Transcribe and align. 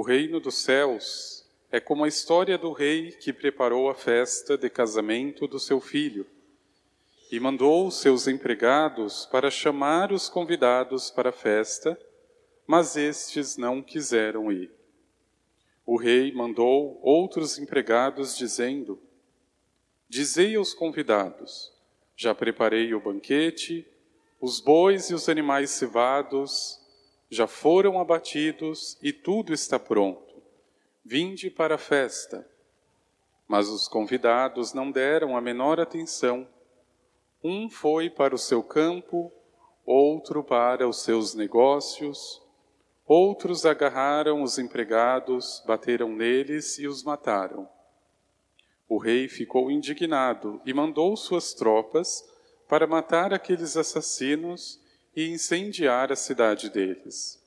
O 0.00 0.02
reino 0.02 0.40
dos 0.40 0.54
céus 0.54 1.46
é 1.70 1.78
como 1.78 2.04
a 2.04 2.08
história 2.08 2.56
do 2.56 2.72
rei 2.72 3.12
que 3.12 3.34
preparou 3.34 3.90
a 3.90 3.94
festa 3.94 4.56
de 4.56 4.70
casamento 4.70 5.46
do 5.46 5.60
seu 5.60 5.78
filho 5.78 6.26
e 7.30 7.38
mandou 7.38 7.90
seus 7.90 8.26
empregados 8.26 9.26
para 9.26 9.50
chamar 9.50 10.10
os 10.10 10.26
convidados 10.26 11.10
para 11.10 11.28
a 11.28 11.32
festa, 11.32 12.00
mas 12.66 12.96
estes 12.96 13.58
não 13.58 13.82
quiseram 13.82 14.50
ir. 14.50 14.70
O 15.84 15.98
rei 15.98 16.32
mandou 16.32 16.98
outros 17.02 17.58
empregados, 17.58 18.34
dizendo: 18.38 18.98
Dizei 20.08 20.56
aos 20.56 20.72
convidados: 20.72 21.74
Já 22.16 22.34
preparei 22.34 22.94
o 22.94 23.00
banquete, 23.00 23.86
os 24.40 24.60
bois 24.60 25.10
e 25.10 25.14
os 25.14 25.28
animais 25.28 25.68
cevados 25.68 26.79
já 27.30 27.46
foram 27.46 28.00
abatidos 28.00 28.98
e 29.00 29.12
tudo 29.12 29.54
está 29.54 29.78
pronto. 29.78 30.42
Vinde 31.04 31.48
para 31.48 31.76
a 31.76 31.78
festa. 31.78 32.46
Mas 33.46 33.68
os 33.68 33.86
convidados 33.86 34.74
não 34.74 34.90
deram 34.90 35.36
a 35.36 35.40
menor 35.40 35.78
atenção. 35.78 36.46
Um 37.42 37.70
foi 37.70 38.10
para 38.10 38.34
o 38.34 38.38
seu 38.38 38.62
campo, 38.62 39.32
outro 39.86 40.42
para 40.42 40.88
os 40.88 41.02
seus 41.02 41.34
negócios, 41.34 42.42
outros 43.06 43.64
agarraram 43.64 44.42
os 44.42 44.58
empregados, 44.58 45.62
bateram 45.66 46.10
neles 46.10 46.78
e 46.78 46.86
os 46.86 47.02
mataram. 47.02 47.68
O 48.88 48.98
rei 48.98 49.28
ficou 49.28 49.70
indignado 49.70 50.60
e 50.66 50.74
mandou 50.74 51.16
suas 51.16 51.54
tropas 51.54 52.24
para 52.68 52.88
matar 52.88 53.32
aqueles 53.32 53.76
assassinos 53.76 54.79
e 55.14 55.28
incendiar 55.28 56.12
a 56.12 56.16
cidade 56.16 56.70
deles. 56.70 57.42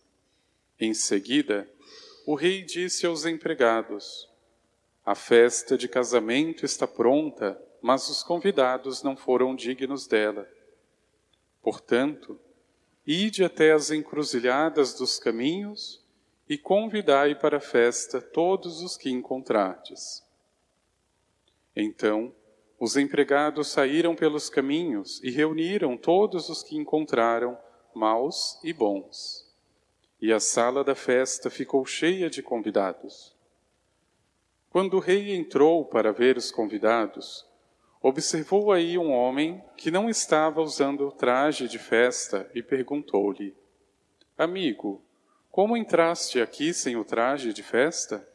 Em 0.80 0.94
seguida, 0.94 1.70
o 2.26 2.36
rei 2.36 2.64
disse 2.64 3.06
aos 3.06 3.26
empregados: 3.26 4.30
A 5.06 5.16
festa 5.16 5.78
de 5.78 5.88
casamento 5.88 6.66
está 6.66 6.88
pronta, 6.88 7.62
mas 7.82 8.10
os 8.10 8.24
convidados 8.24 9.04
não 9.04 9.16
foram 9.16 9.56
dignos 9.56 10.08
dela. 10.08 10.48
Portanto, 11.62 12.40
ide 13.06 13.44
até 13.44 13.72
as 13.72 13.92
encruzilhadas 13.92 14.94
dos 14.94 15.20
caminhos 15.20 16.04
e 16.48 16.58
convidai 16.58 17.36
para 17.36 17.58
a 17.58 17.62
festa 17.62 18.22
todos 18.22 18.82
os 18.82 18.98
que 18.98 19.10
encontrardes. 19.10 20.24
Então, 21.76 22.34
os 22.80 22.98
empregados 22.98 23.70
saíram 23.70 24.16
pelos 24.16 24.50
caminhos 24.50 25.22
e 25.24 25.30
reuniram 25.30 25.96
todos 25.96 26.50
os 26.50 26.64
que 26.64 26.76
encontraram, 26.76 27.58
maus 27.94 28.60
e 28.64 28.74
bons. 28.74 29.50
E 30.22 30.34
a 30.34 30.40
sala 30.40 30.84
da 30.84 30.96
festa 30.96 31.50
ficou 31.50 31.86
cheia 31.86 32.30
de 32.30 32.42
convidados. 32.42 33.36
Quando 34.70 34.96
o 34.96 35.00
rei 35.00 35.36
entrou 35.36 35.86
para 35.86 36.12
ver 36.12 36.36
os 36.36 36.52
convidados, 36.52 37.46
observou 38.02 38.72
aí 38.72 38.98
um 38.98 39.12
homem 39.12 39.64
que 39.78 39.92
não 39.92 40.10
estava 40.10 40.62
usando 40.62 41.12
traje 41.12 41.68
de 41.68 41.78
festa 41.78 42.50
e 42.56 42.64
perguntou-lhe: 42.64 43.56
Amigo, 44.38 45.02
como 45.52 45.78
entraste 45.78 46.42
aqui 46.42 46.74
sem 46.74 46.98
o 46.98 47.06
traje 47.06 47.54
de 47.54 47.62
festa? 47.62 48.28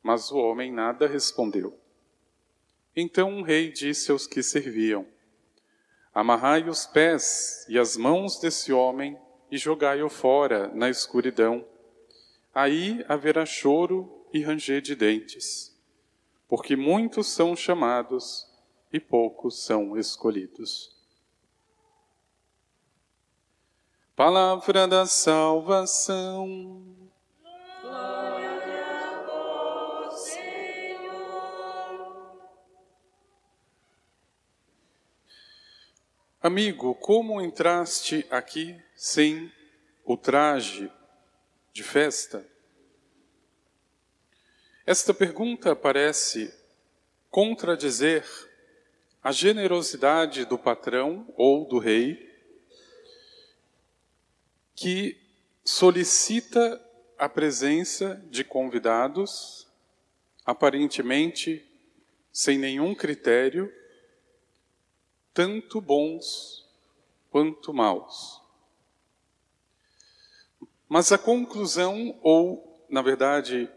Mas 0.00 0.30
o 0.30 0.38
homem 0.38 0.72
nada 0.72 1.08
respondeu. 1.08 1.81
Então 2.94 3.40
o 3.40 3.42
rei 3.42 3.72
disse 3.72 4.10
aos 4.10 4.26
que 4.26 4.42
serviam: 4.42 5.06
Amarrai 6.14 6.68
os 6.68 6.86
pés 6.86 7.64
e 7.68 7.78
as 7.78 7.96
mãos 7.96 8.38
desse 8.38 8.72
homem 8.72 9.18
e 9.50 9.56
jogai-o 9.56 10.08
fora 10.10 10.68
na 10.74 10.90
escuridão. 10.90 11.66
Aí 12.54 13.04
haverá 13.08 13.46
choro 13.46 14.26
e 14.32 14.42
ranger 14.42 14.82
de 14.82 14.94
dentes, 14.94 15.74
porque 16.46 16.76
muitos 16.76 17.28
são 17.28 17.56
chamados 17.56 18.46
e 18.92 19.00
poucos 19.00 19.64
são 19.64 19.96
escolhidos. 19.96 20.94
Palavra 24.14 24.86
da 24.86 25.06
salvação. 25.06 27.01
Amigo, 36.44 36.96
como 36.96 37.40
entraste 37.40 38.26
aqui 38.28 38.76
sem 38.96 39.52
o 40.04 40.16
traje 40.16 40.90
de 41.72 41.84
festa? 41.84 42.44
Esta 44.84 45.14
pergunta 45.14 45.76
parece 45.76 46.52
contradizer 47.30 48.26
a 49.22 49.30
generosidade 49.30 50.44
do 50.44 50.58
patrão 50.58 51.32
ou 51.36 51.64
do 51.64 51.78
rei, 51.78 52.28
que 54.74 55.16
solicita 55.64 56.84
a 57.16 57.28
presença 57.28 58.20
de 58.28 58.42
convidados, 58.42 59.68
aparentemente 60.44 61.64
sem 62.32 62.58
nenhum 62.58 62.96
critério, 62.96 63.72
tanto 65.34 65.80
bons 65.80 66.68
quanto 67.30 67.72
maus. 67.72 68.42
Mas 70.88 71.10
a 71.10 71.18
conclusão, 71.18 72.18
ou, 72.22 72.86
na 72.90 73.00
verdade, 73.00 73.70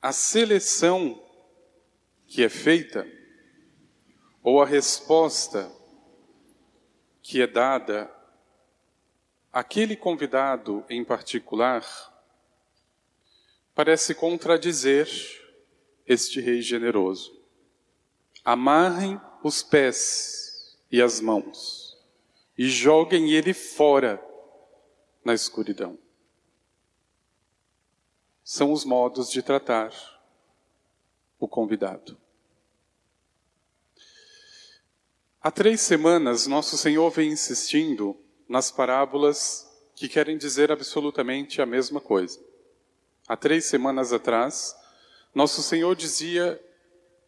a 0.00 0.12
seleção 0.12 1.20
que 2.26 2.44
é 2.44 2.48
feita, 2.48 3.06
ou 4.42 4.62
a 4.62 4.66
resposta 4.66 5.72
que 7.22 7.40
é 7.40 7.46
dada 7.46 8.14
àquele 9.52 9.96
convidado 9.96 10.84
em 10.88 11.02
particular, 11.02 11.84
parece 13.74 14.14
contradizer 14.14 15.08
este 16.06 16.40
rei 16.40 16.60
generoso. 16.60 17.42
Amarrem 18.44 19.20
os 19.44 19.62
pés 19.62 20.76
e 20.90 21.02
as 21.02 21.20
mãos 21.20 21.98
e 22.56 22.68
joguem 22.68 23.30
ele 23.30 23.52
fora 23.52 24.24
na 25.24 25.34
escuridão. 25.34 25.98
São 28.42 28.72
os 28.72 28.84
modos 28.84 29.30
de 29.30 29.42
tratar 29.42 29.92
o 31.38 31.46
convidado. 31.46 32.16
Há 35.42 35.50
três 35.50 35.82
semanas, 35.82 36.46
nosso 36.46 36.78
Senhor 36.78 37.10
vem 37.10 37.32
insistindo 37.32 38.16
nas 38.48 38.70
parábolas 38.70 39.70
que 39.94 40.08
querem 40.08 40.38
dizer 40.38 40.72
absolutamente 40.72 41.60
a 41.60 41.66
mesma 41.66 42.00
coisa. 42.00 42.42
Há 43.28 43.36
três 43.36 43.66
semanas 43.66 44.10
atrás, 44.10 44.74
nosso 45.34 45.62
Senhor 45.62 45.94
dizia 45.94 46.62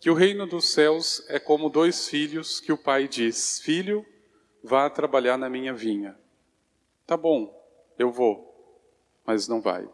que 0.06 0.10
o 0.10 0.14
reino 0.14 0.46
dos 0.46 0.72
céus 0.72 1.20
é 1.26 1.40
como 1.40 1.68
dois 1.68 2.08
filhos 2.08 2.60
que 2.60 2.70
o 2.70 2.78
pai 2.78 3.08
diz: 3.08 3.58
Filho, 3.58 4.06
vá 4.62 4.88
trabalhar 4.88 5.36
na 5.36 5.50
minha 5.50 5.74
vinha. 5.74 6.16
Tá 7.04 7.16
bom, 7.16 7.52
eu 7.98 8.12
vou, 8.12 8.80
mas 9.24 9.48
não 9.48 9.60
vai. 9.60 9.84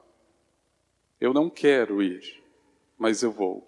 Eu 1.19 1.33
não 1.33 1.49
quero 1.49 2.03
ir, 2.03 2.45
mas 2.99 3.23
eu 3.23 3.33
vou. 3.33 3.67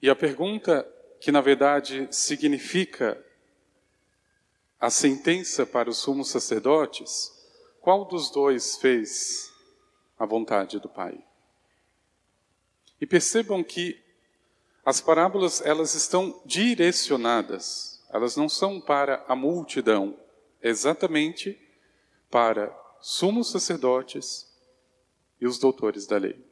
E 0.00 0.08
a 0.08 0.16
pergunta 0.16 0.90
que 1.20 1.30
na 1.30 1.42
verdade 1.42 2.08
significa 2.10 3.22
a 4.80 4.88
sentença 4.88 5.66
para 5.66 5.90
os 5.90 5.98
sumos 5.98 6.30
sacerdotes, 6.30 7.30
qual 7.82 8.06
dos 8.06 8.30
dois 8.30 8.78
fez 8.78 9.52
a 10.18 10.24
vontade 10.24 10.80
do 10.80 10.88
Pai? 10.88 11.22
E 13.04 13.06
percebam 13.06 13.62
que 13.62 14.02
as 14.82 14.98
parábolas 14.98 15.60
elas 15.60 15.94
estão 15.94 16.40
direcionadas, 16.42 18.02
elas 18.08 18.34
não 18.34 18.48
são 18.48 18.80
para 18.80 19.22
a 19.28 19.36
multidão, 19.36 20.18
exatamente 20.62 21.60
para 22.30 22.74
sumos 23.02 23.50
sacerdotes 23.50 24.50
e 25.38 25.46
os 25.46 25.58
doutores 25.58 26.06
da 26.06 26.16
lei. 26.16 26.42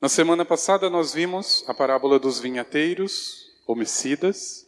Na 0.00 0.08
semana 0.08 0.46
passada 0.46 0.88
nós 0.88 1.12
vimos 1.12 1.62
a 1.68 1.74
parábola 1.74 2.18
dos 2.18 2.40
vinhateiros 2.40 3.52
homicidas 3.66 4.66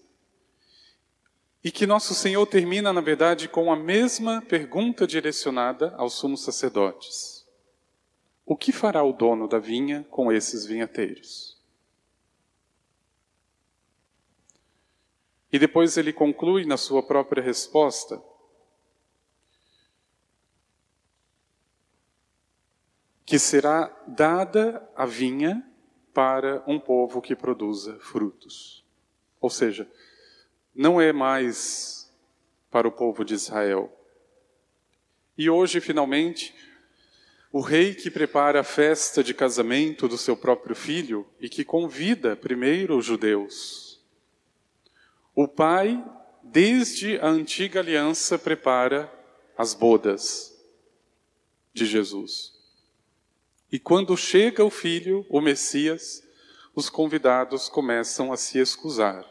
e 1.65 1.71
que 1.71 1.87
nosso 1.87 2.15
Senhor 2.15 2.45
termina, 2.47 2.93
na 2.93 3.01
verdade, 3.01 3.49
com 3.49 3.73
a 3.73 3.77
mesma 3.77 4.43
pergunta 4.43 5.07
direcionada 5.07 5.95
aos 5.97 6.13
sumos 6.13 6.45
sacerdotes: 6.45 7.34
O 8.47 8.57
que 8.57 8.73
fará 8.73 9.03
o 9.03 9.13
dono 9.13 9.49
da 9.49 9.59
vinha 9.59 10.05
com 10.11 10.31
esses 10.31 10.67
vinhateiros? 10.67 11.55
E 15.51 15.59
depois 15.59 15.97
ele 15.97 16.13
conclui 16.13 16.67
na 16.67 16.77
sua 16.77 17.03
própria 17.03 17.43
resposta: 17.43 18.21
que 23.25 23.39
será 23.39 23.87
dada 24.07 24.87
a 24.95 25.07
vinha 25.07 25.65
para 26.13 26.63
um 26.67 26.79
povo 26.79 27.23
que 27.23 27.35
produza 27.35 27.99
frutos. 27.99 28.85
Ou 29.41 29.49
seja, 29.49 29.91
não 30.75 31.01
é 31.01 31.13
mais 31.13 32.13
para 32.71 32.87
o 32.87 32.93
povo 32.93 33.25
de 33.25 33.35
Israel. 33.35 33.91
E 35.39 35.49
hoje, 35.49 35.81
finalmente, 35.81 36.55
o 37.55 37.61
rei 37.61 37.95
que 37.95 38.11
prepara 38.11 38.59
a 38.59 38.65
festa 38.65 39.23
de 39.23 39.33
casamento 39.33 40.09
do 40.09 40.19
seu 40.19 40.37
próprio 40.37 40.75
filho 40.75 41.25
e 41.39 41.49
que 41.49 41.65
convida 41.65 42.35
primeiro 42.35 42.99
os 42.99 43.05
judeus. 43.05 44.05
O 45.37 45.47
pai, 45.47 46.05
desde 46.43 47.17
a 47.21 47.29
antiga 47.29 47.79
aliança, 47.79 48.37
prepara 48.37 49.09
as 49.57 49.73
bodas 49.73 50.53
de 51.73 51.87
Jesus. 51.87 52.53
E 53.71 53.79
quando 53.79 54.17
chega 54.17 54.65
o 54.65 54.71
filho, 54.71 55.25
o 55.31 55.41
Messias, 55.41 56.25
os 56.75 56.91
convidados 56.91 57.69
começam 57.69 58.33
a 58.33 58.37
se 58.37 58.59
excusar. 58.59 59.25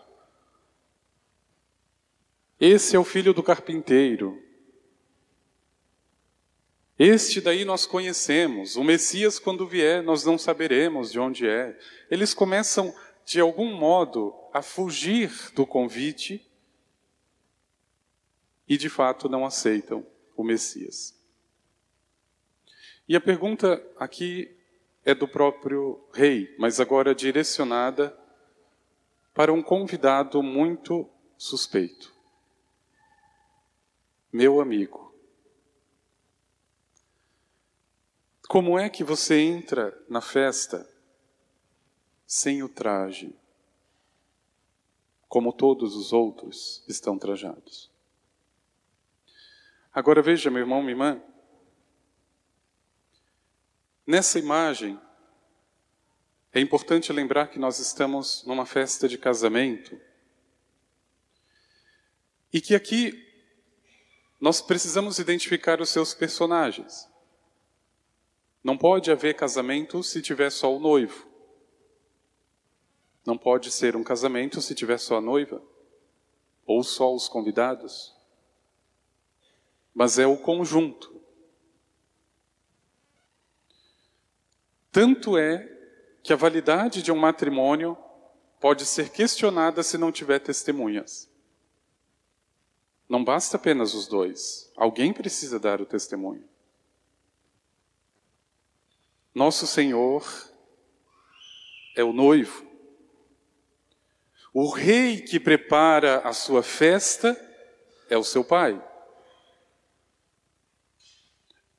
Esse 2.57 2.95
é 2.95 2.99
o 2.99 3.03
filho 3.03 3.33
do 3.33 3.43
carpinteiro. 3.43 4.41
Este 6.97 7.41
daí 7.41 7.65
nós 7.65 7.85
conhecemos. 7.85 8.75
O 8.75 8.83
Messias, 8.83 9.39
quando 9.39 9.67
vier, 9.67 10.03
nós 10.03 10.23
não 10.23 10.37
saberemos 10.37 11.11
de 11.11 11.19
onde 11.19 11.47
é. 11.47 11.77
Eles 12.09 12.33
começam, 12.33 12.93
de 13.25 13.39
algum 13.39 13.73
modo, 13.73 14.33
a 14.53 14.61
fugir 14.61 15.51
do 15.53 15.65
convite 15.65 16.45
e, 18.67 18.77
de 18.77 18.89
fato, 18.89 19.27
não 19.27 19.45
aceitam 19.45 20.05
o 20.35 20.43
Messias. 20.43 21.17
E 23.07 23.15
a 23.15 23.21
pergunta 23.21 23.83
aqui 23.97 24.55
é 25.03 25.13
do 25.13 25.27
próprio 25.27 25.99
rei, 26.13 26.55
mas 26.57 26.79
agora 26.79 27.13
direcionada 27.13 28.17
para 29.33 29.51
um 29.51 29.61
convidado 29.61 30.41
muito 30.41 31.09
suspeito 31.37 32.13
meu 34.33 34.59
amigo, 34.59 35.02
como 38.53 38.77
é 38.77 38.87
que 38.87 39.03
você 39.03 39.39
entra 39.39 39.99
na 40.07 40.21
festa 40.21 40.87
sem 42.23 42.61
o 42.61 42.69
traje, 42.69 43.35
como 45.27 45.51
todos 45.51 45.95
os 45.95 46.13
outros 46.13 46.83
estão 46.87 47.17
trajados? 47.17 47.89
Agora 49.91 50.21
veja, 50.21 50.51
meu 50.51 50.59
irmão, 50.59 50.81
minha 50.81 50.91
irmã, 50.91 51.23
nessa 54.05 54.37
imagem, 54.37 55.01
é 56.53 56.59
importante 56.59 57.11
lembrar 57.11 57.47
que 57.47 57.57
nós 57.57 57.79
estamos 57.79 58.45
numa 58.45 58.67
festa 58.67 59.07
de 59.07 59.17
casamento 59.17 59.99
e 62.53 62.61
que 62.61 62.75
aqui 62.75 63.19
nós 64.39 64.61
precisamos 64.61 65.17
identificar 65.17 65.81
os 65.81 65.89
seus 65.89 66.13
personagens. 66.13 67.11
Não 68.63 68.77
pode 68.77 69.11
haver 69.11 69.35
casamento 69.35 70.01
se 70.01 70.21
tiver 70.21 70.49
só 70.49 70.73
o 70.73 70.79
noivo. 70.79 71.27
Não 73.25 73.37
pode 73.37 73.71
ser 73.71 73.95
um 73.95 74.03
casamento 74.03 74.61
se 74.61 74.73
tiver 74.73 74.97
só 74.97 75.17
a 75.17 75.21
noiva 75.21 75.61
ou 76.65 76.83
só 76.83 77.13
os 77.13 77.27
convidados. 77.27 78.15
Mas 79.93 80.17
é 80.17 80.25
o 80.25 80.37
conjunto. 80.37 81.21
Tanto 84.91 85.37
é 85.37 85.69
que 86.21 86.31
a 86.31 86.37
validade 86.37 87.01
de 87.01 87.11
um 87.11 87.17
matrimônio 87.17 87.97
pode 88.61 88.85
ser 88.85 89.09
questionada 89.09 89.83
se 89.83 89.97
não 89.97 90.11
tiver 90.11 90.39
testemunhas. 90.39 91.29
Não 93.09 93.23
basta 93.23 93.57
apenas 93.57 93.93
os 93.93 94.07
dois. 94.07 94.71
Alguém 94.75 95.11
precisa 95.11 95.59
dar 95.59 95.81
o 95.81 95.85
testemunho. 95.85 96.52
Nosso 99.33 99.65
Senhor 99.65 100.23
é 101.95 102.03
o 102.03 102.13
noivo. 102.13 102.65
O 104.53 104.69
rei 104.69 105.21
que 105.21 105.39
prepara 105.39 106.19
a 106.19 106.33
sua 106.33 106.61
festa 106.61 107.35
é 108.09 108.17
o 108.17 108.23
seu 108.23 108.43
pai. 108.43 108.81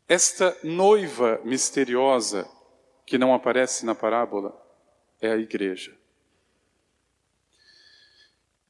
Esta 0.08 0.56
noiva 0.62 1.40
misteriosa 1.44 2.48
que 3.06 3.16
não 3.16 3.32
aparece 3.32 3.86
na 3.86 3.94
parábola 3.94 4.60
é 5.20 5.30
a 5.30 5.36
igreja. 5.36 5.96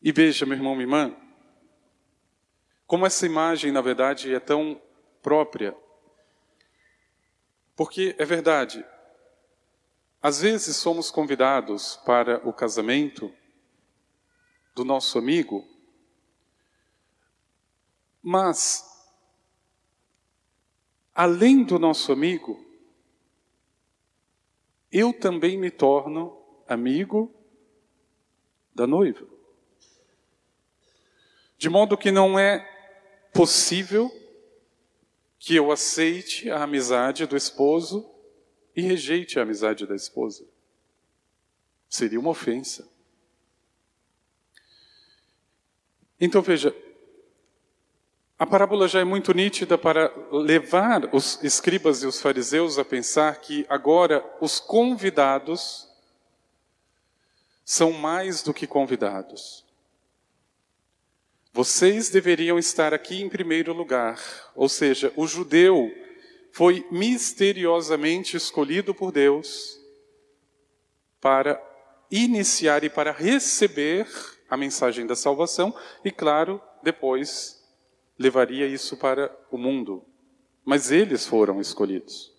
E 0.02 0.12
veja, 0.12 0.44
meu 0.44 0.56
irmão, 0.56 0.74
minha 0.74 0.84
irmã, 0.84 1.16
como 2.86 3.06
essa 3.06 3.24
imagem, 3.24 3.72
na 3.72 3.80
verdade, 3.80 4.34
é 4.34 4.38
tão 4.38 4.80
própria. 5.22 5.74
Porque 7.76 8.14
é 8.18 8.24
verdade, 8.24 8.84
às 10.22 10.40
vezes 10.40 10.76
somos 10.76 11.10
convidados 11.10 11.96
para 12.04 12.46
o 12.48 12.52
casamento 12.52 13.32
do 14.74 14.84
nosso 14.84 15.18
amigo, 15.18 15.68
mas, 18.22 18.84
além 21.14 21.62
do 21.62 21.78
nosso 21.78 22.10
amigo, 22.12 22.64
eu 24.90 25.12
também 25.12 25.58
me 25.58 25.70
torno 25.70 26.40
amigo 26.66 27.34
da 28.74 28.86
noiva. 28.86 29.26
De 31.58 31.68
modo 31.68 31.98
que 31.98 32.10
não 32.10 32.38
é 32.38 32.60
possível 33.32 34.10
que 35.44 35.54
eu 35.54 35.70
aceite 35.70 36.50
a 36.50 36.62
amizade 36.62 37.26
do 37.26 37.36
esposo 37.36 38.10
e 38.74 38.80
rejeite 38.80 39.38
a 39.38 39.42
amizade 39.42 39.86
da 39.86 39.94
esposa. 39.94 40.46
Seria 41.86 42.18
uma 42.18 42.30
ofensa. 42.30 42.88
Então 46.18 46.40
veja, 46.40 46.74
a 48.38 48.46
parábola 48.46 48.88
já 48.88 49.00
é 49.00 49.04
muito 49.04 49.34
nítida 49.34 49.76
para 49.76 50.10
levar 50.32 51.14
os 51.14 51.38
escribas 51.44 52.02
e 52.02 52.06
os 52.06 52.22
fariseus 52.22 52.78
a 52.78 52.84
pensar 52.84 53.38
que 53.42 53.66
agora 53.68 54.24
os 54.40 54.58
convidados 54.58 55.86
são 57.62 57.92
mais 57.92 58.42
do 58.42 58.54
que 58.54 58.66
convidados. 58.66 59.63
Vocês 61.54 62.10
deveriam 62.10 62.58
estar 62.58 62.92
aqui 62.92 63.22
em 63.22 63.28
primeiro 63.28 63.72
lugar. 63.72 64.20
Ou 64.56 64.68
seja, 64.68 65.12
o 65.14 65.24
judeu 65.24 65.88
foi 66.50 66.84
misteriosamente 66.90 68.36
escolhido 68.36 68.92
por 68.92 69.12
Deus 69.12 69.80
para 71.20 71.62
iniciar 72.10 72.82
e 72.82 72.90
para 72.90 73.12
receber 73.12 74.04
a 74.50 74.56
mensagem 74.56 75.06
da 75.06 75.14
salvação 75.14 75.72
e, 76.04 76.10
claro, 76.10 76.60
depois 76.82 77.64
levaria 78.18 78.66
isso 78.66 78.96
para 78.96 79.32
o 79.48 79.56
mundo. 79.56 80.04
Mas 80.64 80.90
eles 80.90 81.24
foram 81.24 81.60
escolhidos. 81.60 82.34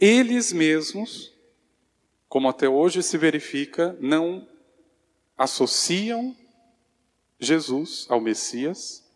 Eles 0.00 0.50
mesmos, 0.50 1.30
como 2.26 2.48
até 2.48 2.66
hoje 2.66 3.02
se 3.02 3.18
verifica, 3.18 3.94
não 4.00 4.48
associam 5.38 6.36
Jesus 7.38 8.06
ao 8.08 8.20
Messias. 8.20 9.08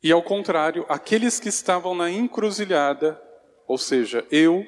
E 0.00 0.12
ao 0.12 0.22
contrário, 0.22 0.86
aqueles 0.88 1.40
que 1.40 1.48
estavam 1.48 1.94
na 1.94 2.08
encruzilhada, 2.08 3.20
ou 3.66 3.76
seja, 3.76 4.26
eu 4.30 4.64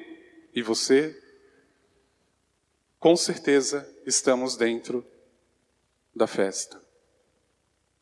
e 0.53 0.61
você, 0.61 1.21
com 2.99 3.15
certeza 3.15 3.89
estamos 4.05 4.57
dentro 4.57 5.05
da 6.13 6.27
festa. 6.27 6.81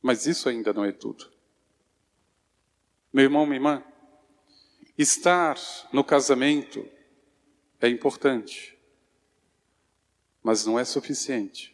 Mas 0.02 0.26
isso 0.26 0.50
ainda 0.50 0.74
não 0.74 0.84
é 0.84 0.92
tudo. 0.92 1.32
Meu 3.12 3.24
irmão, 3.24 3.46
minha 3.46 3.58
irmã, 3.58 3.84
estar 4.98 5.58
no 5.92 6.04
casamento 6.04 6.88
é 7.80 7.88
importante, 7.88 8.78
mas 10.44 10.66
não 10.66 10.78
é 10.78 10.84
suficiente. 10.84 11.74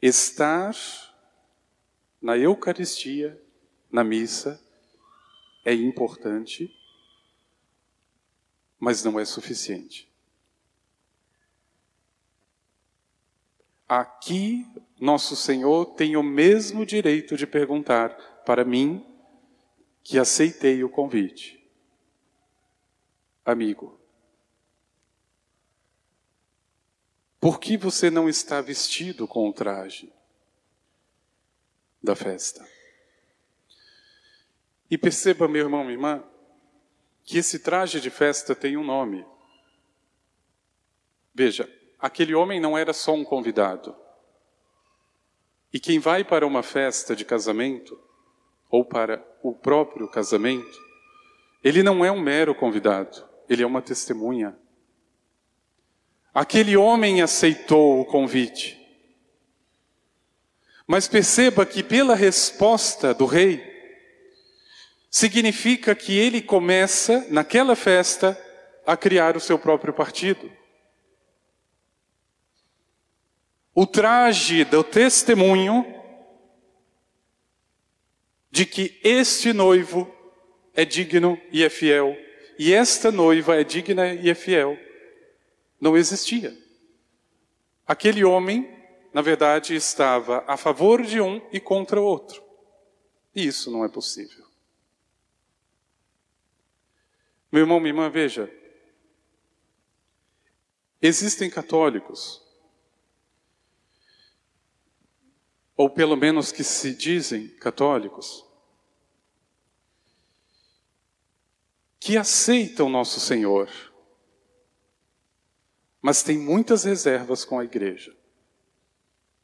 Estar 0.00 0.74
na 2.20 2.36
Eucaristia, 2.36 3.40
na 3.90 4.02
missa, 4.02 4.60
é 5.64 5.74
importante, 5.74 6.74
mas 8.78 9.04
não 9.04 9.20
é 9.20 9.24
suficiente. 9.24 10.08
Aqui, 13.88 14.66
nosso 15.00 15.34
Senhor 15.34 15.86
tem 15.94 16.16
o 16.16 16.22
mesmo 16.22 16.86
direito 16.86 17.36
de 17.36 17.46
perguntar 17.46 18.10
para 18.44 18.64
mim, 18.64 19.04
que 20.02 20.18
aceitei 20.18 20.82
o 20.82 20.88
convite. 20.88 21.62
Amigo, 23.44 23.97
por 27.48 27.58
que 27.58 27.78
você 27.78 28.10
não 28.10 28.28
está 28.28 28.60
vestido 28.60 29.26
com 29.26 29.48
o 29.48 29.54
traje 29.54 30.12
da 32.02 32.14
festa? 32.14 32.62
E 34.90 34.98
perceba, 34.98 35.48
meu 35.48 35.64
irmão, 35.64 35.80
minha 35.80 35.94
irmã, 35.94 36.24
que 37.24 37.38
esse 37.38 37.60
traje 37.60 38.02
de 38.02 38.10
festa 38.10 38.54
tem 38.54 38.76
um 38.76 38.84
nome. 38.84 39.24
Veja, 41.34 41.66
aquele 41.98 42.34
homem 42.34 42.60
não 42.60 42.76
era 42.76 42.92
só 42.92 43.14
um 43.14 43.24
convidado. 43.24 43.96
E 45.72 45.80
quem 45.80 45.98
vai 45.98 46.24
para 46.24 46.46
uma 46.46 46.62
festa 46.62 47.16
de 47.16 47.24
casamento, 47.24 47.98
ou 48.68 48.84
para 48.84 49.26
o 49.42 49.54
próprio 49.54 50.06
casamento, 50.06 50.78
ele 51.64 51.82
não 51.82 52.04
é 52.04 52.12
um 52.12 52.20
mero 52.20 52.54
convidado, 52.54 53.26
ele 53.48 53.62
é 53.62 53.66
uma 53.66 53.80
testemunha. 53.80 54.54
Aquele 56.34 56.76
homem 56.76 57.22
aceitou 57.22 58.00
o 58.00 58.04
convite. 58.04 58.78
Mas 60.86 61.06
perceba 61.06 61.66
que, 61.66 61.82
pela 61.82 62.14
resposta 62.14 63.12
do 63.12 63.26
rei, 63.26 63.62
significa 65.10 65.94
que 65.94 66.16
ele 66.16 66.40
começa, 66.40 67.26
naquela 67.30 67.74
festa, 67.74 68.38
a 68.86 68.96
criar 68.96 69.36
o 69.36 69.40
seu 69.40 69.58
próprio 69.58 69.92
partido. 69.92 70.50
O 73.74 73.86
traje 73.86 74.64
do 74.64 74.82
testemunho 74.82 75.84
de 78.50 78.64
que 78.64 78.98
este 79.04 79.52
noivo 79.52 80.12
é 80.74 80.84
digno 80.84 81.40
e 81.52 81.62
é 81.62 81.68
fiel, 81.68 82.16
e 82.58 82.72
esta 82.72 83.12
noiva 83.12 83.60
é 83.60 83.62
digna 83.62 84.14
e 84.14 84.30
é 84.30 84.34
fiel, 84.34 84.78
não 85.80 85.96
existia. 85.96 86.56
Aquele 87.86 88.24
homem, 88.24 88.68
na 89.12 89.22
verdade, 89.22 89.74
estava 89.74 90.44
a 90.46 90.56
favor 90.56 91.02
de 91.02 91.20
um 91.20 91.40
e 91.52 91.60
contra 91.60 92.00
o 92.00 92.04
outro. 92.04 92.42
E 93.34 93.46
isso 93.46 93.70
não 93.70 93.84
é 93.84 93.88
possível. 93.88 94.46
Meu 97.50 97.62
irmão, 97.62 97.80
minha 97.80 97.90
irmã, 97.90 98.10
veja. 98.10 98.52
Existem 101.00 101.48
católicos, 101.48 102.42
ou 105.76 105.88
pelo 105.88 106.16
menos 106.16 106.50
que 106.50 106.64
se 106.64 106.92
dizem 106.92 107.48
católicos, 107.48 108.44
que 112.00 112.16
aceitam 112.16 112.88
nosso 112.88 113.20
Senhor, 113.20 113.70
mas 116.00 116.22
tem 116.22 116.38
muitas 116.38 116.84
reservas 116.84 117.44
com 117.44 117.58
a 117.58 117.64
igreja. 117.64 118.14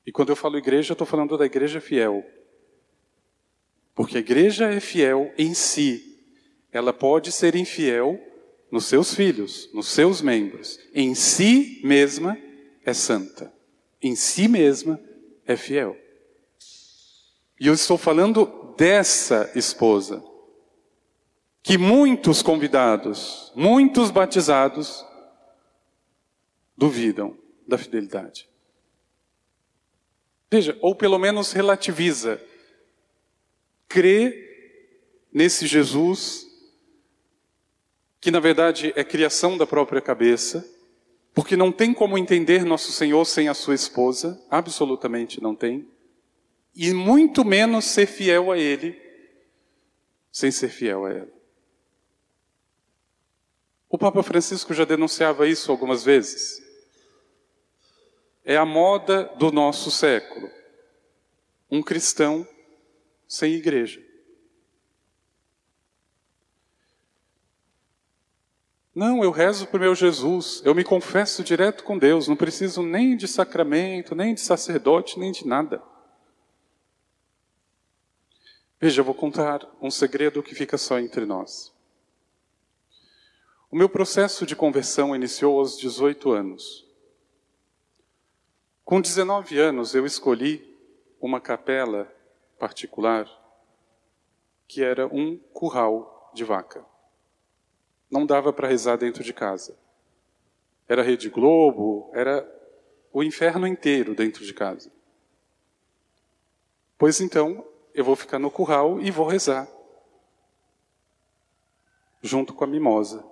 E 0.07 0.13
quando 0.13 0.31
eu 0.31 0.37
falo 0.37 0.59
igreja, 0.59 0.93
eu 0.93 0.95
estou 0.95 1.07
falando 1.07 1.37
da 1.37 1.47
igreja 1.47 1.81
fiel. 1.81 2.25
Porque 3.95 4.17
a 4.17 4.21
igreja 4.21 4.73
é 4.73 4.81
fiel 4.81 5.33
em 5.39 5.55
si, 5.55 6.15
ela 6.73 6.93
pode 6.93 7.31
ser 7.31 7.55
infiel 7.55 8.21
nos 8.71 8.87
seus 8.87 9.15
filhos, 9.15 9.71
nos 9.73 9.89
seus 9.89 10.21
membros. 10.21 10.81
Em 10.93 11.15
si 11.15 11.81
mesma 11.85 12.37
é 12.85 12.93
santa. 12.93 13.53
Em 14.03 14.17
si 14.17 14.49
mesma 14.49 15.01
é 15.47 15.57
fiel. 15.57 15.97
E 17.61 17.69
eu 17.69 17.75
estou 17.75 17.97
falando 17.97 18.75
dessa 18.77 19.51
esposa. 19.55 20.23
Que 21.63 21.79
muitos 21.79 22.43
convidados, 22.43 23.53
muitos 23.55 24.11
batizados, 24.11 25.07
duvidam 26.77 27.37
da 27.67 27.79
fidelidade. 27.79 28.49
Veja, 30.51 30.77
ou 30.81 30.95
pelo 30.95 31.19
menos 31.19 31.53
relativiza. 31.53 32.41
Crê 33.89 34.43
nesse 35.33 35.67
Jesus 35.67 36.47
que 38.25 38.31
na 38.31 38.41
verdade 38.41 38.91
é 38.97 39.05
criação 39.05 39.59
da 39.59 39.67
própria 39.67 40.01
cabeça, 40.01 40.67
porque 41.35 41.59
não 41.59 41.71
tem 41.71 41.93
como 41.93 42.17
entender 42.17 42.65
nosso 42.65 42.91
Senhor 42.91 43.23
sem 43.27 43.49
a 43.51 43.55
sua 43.55 43.75
esposa, 43.75 44.43
absolutamente 44.49 45.43
não 45.43 45.55
tem, 45.55 45.87
e 46.75 46.95
muito 46.95 47.45
menos 47.45 47.85
ser 47.85 48.07
fiel 48.07 48.51
a 48.51 48.57
Ele 48.57 48.99
sem 50.33 50.51
ser 50.51 50.71
fiel 50.71 51.05
a 51.05 51.13
ela. 51.13 51.33
O 53.91 53.99
Papa 53.99 54.23
Francisco 54.23 54.73
já 54.73 54.87
denunciava 54.87 55.47
isso 55.47 55.71
algumas 55.71 56.03
vezes. 56.03 56.64
É 58.45 58.57
a 58.57 58.65
moda 58.65 59.25
do 59.37 59.51
nosso 59.51 59.91
século. 59.91 60.51
Um 61.71 61.83
cristão 61.83 62.47
sem 63.27 63.55
igreja. 63.55 64.05
Não, 68.95 69.25
eu 69.25 69.33
rezo 69.33 69.67
para 69.67 69.79
o 69.79 69.81
meu 69.81 69.95
Jesus, 69.95 70.63
eu 70.65 70.73
me 70.73 70.85
confesso 70.85 71.43
direto 71.43 71.83
com 71.83 71.99
Deus, 71.99 72.29
não 72.29 72.37
preciso 72.37 72.81
nem 72.81 73.17
de 73.17 73.27
sacramento, 73.27 74.15
nem 74.15 74.35
de 74.35 74.41
sacerdote, 74.41 75.19
nem 75.19 75.33
de 75.33 75.45
nada. 75.45 75.83
Veja, 78.81 79.01
eu 79.01 79.05
vou 79.05 79.15
contar 79.15 79.67
um 79.81 79.91
segredo 79.91 80.43
que 80.45 80.55
fica 80.55 80.79
só 80.79 81.01
entre 81.01 81.27
nós. 81.27 81.73
O 83.69 83.77
meu 83.77 83.89
processo 83.89 84.47
de 84.47 84.55
conversão 84.55 85.17
iniciou 85.17 85.59
aos 85.59 85.77
18 85.77 86.31
anos. 86.31 86.84
Com 88.85 89.01
19 89.01 89.59
anos, 89.59 89.95
eu 89.95 90.05
escolhi 90.05 90.77
uma 91.21 91.41
capela 91.41 92.13
particular 92.59 93.29
que 94.69 94.83
era 94.83 95.07
um 95.07 95.39
curral 95.53 96.31
de 96.35 96.45
vaca 96.45 96.85
não 98.15 98.25
dava 98.25 98.53
para 98.53 98.69
rezar 98.69 98.97
dentro 98.97 99.25
de 99.25 99.33
casa. 99.33 99.77
Era 100.89 101.03
Rede 101.03 101.29
Globo, 101.29 102.11
era 102.15 102.49
o 103.13 103.25
inferno 103.25 103.67
inteiro 103.67 104.15
dentro 104.15 104.45
de 104.45 104.55
casa. 104.55 104.93
Pois 106.97 107.21
então, 107.21 107.67
eu 107.93 108.05
vou 108.05 108.15
ficar 108.15 108.39
no 108.39 108.53
curral 108.53 109.01
e 109.01 109.11
vou 109.11 109.27
rezar. 109.27 109.69
Junto 112.23 112.55
com 112.55 112.63
a 112.63 112.69
mimosa. 112.69 113.25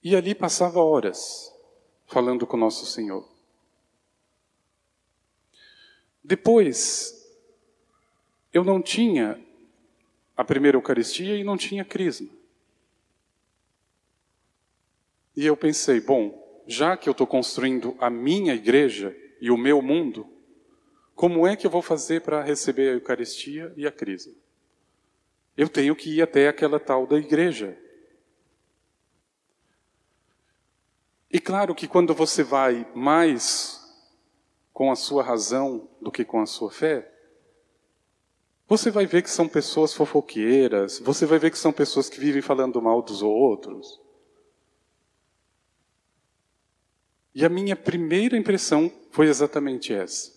E 0.00 0.14
ali 0.14 0.32
passava 0.32 0.80
horas 0.80 1.52
falando 2.12 2.46
com 2.46 2.56
Nosso 2.56 2.84
Senhor. 2.84 3.26
Depois, 6.22 7.26
eu 8.52 8.62
não 8.62 8.82
tinha 8.82 9.40
a 10.36 10.44
primeira 10.44 10.76
Eucaristia 10.76 11.36
e 11.36 11.42
não 11.42 11.56
tinha 11.56 11.84
crisma. 11.84 12.28
E 15.34 15.46
eu 15.46 15.56
pensei, 15.56 16.00
bom, 16.00 16.62
já 16.66 16.96
que 16.96 17.08
eu 17.08 17.12
estou 17.12 17.26
construindo 17.26 17.96
a 17.98 18.10
minha 18.10 18.54
igreja 18.54 19.16
e 19.40 19.50
o 19.50 19.56
meu 19.56 19.80
mundo, 19.80 20.28
como 21.14 21.46
é 21.46 21.56
que 21.56 21.66
eu 21.66 21.70
vou 21.70 21.82
fazer 21.82 22.20
para 22.20 22.42
receber 22.42 22.90
a 22.90 22.92
Eucaristia 22.94 23.72
e 23.76 23.86
a 23.86 23.90
crisma? 23.90 24.34
Eu 25.56 25.68
tenho 25.68 25.96
que 25.96 26.16
ir 26.16 26.22
até 26.22 26.48
aquela 26.48 26.78
tal 26.78 27.06
da 27.06 27.16
igreja. 27.16 27.76
E 31.32 31.40
claro 31.40 31.74
que 31.74 31.88
quando 31.88 32.14
você 32.14 32.42
vai 32.44 32.86
mais 32.94 33.80
com 34.70 34.92
a 34.92 34.96
sua 34.96 35.22
razão 35.22 35.88
do 35.98 36.12
que 36.12 36.26
com 36.26 36.42
a 36.42 36.46
sua 36.46 36.70
fé, 36.70 37.10
você 38.68 38.90
vai 38.90 39.06
ver 39.06 39.22
que 39.22 39.30
são 39.30 39.48
pessoas 39.48 39.94
fofoqueiras, 39.94 40.98
você 40.98 41.24
vai 41.24 41.38
ver 41.38 41.50
que 41.50 41.58
são 41.58 41.72
pessoas 41.72 42.10
que 42.10 42.20
vivem 42.20 42.42
falando 42.42 42.82
mal 42.82 43.00
dos 43.00 43.22
outros. 43.22 43.98
E 47.34 47.46
a 47.46 47.48
minha 47.48 47.76
primeira 47.76 48.36
impressão 48.36 48.92
foi 49.10 49.26
exatamente 49.26 49.92
essa. 49.92 50.32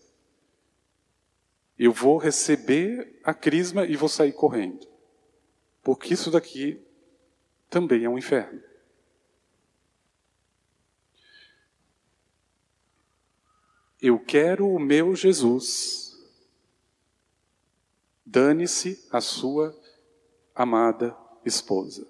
Eu 1.77 1.91
vou 1.91 2.17
receber 2.17 3.19
a 3.21 3.33
crisma 3.33 3.85
e 3.85 3.97
vou 3.97 4.07
sair 4.07 4.31
correndo. 4.31 4.87
Porque 5.83 6.13
isso 6.13 6.31
daqui 6.31 6.81
também 7.69 8.05
é 8.05 8.09
um 8.09 8.17
inferno. 8.17 8.61
Eu 14.01 14.19
quero 14.19 14.67
o 14.67 14.79
meu 14.79 15.15
Jesus. 15.15 16.17
Dane-se 18.25 19.07
a 19.11 19.21
sua 19.21 19.75
amada 20.53 21.15
esposa. 21.45 22.07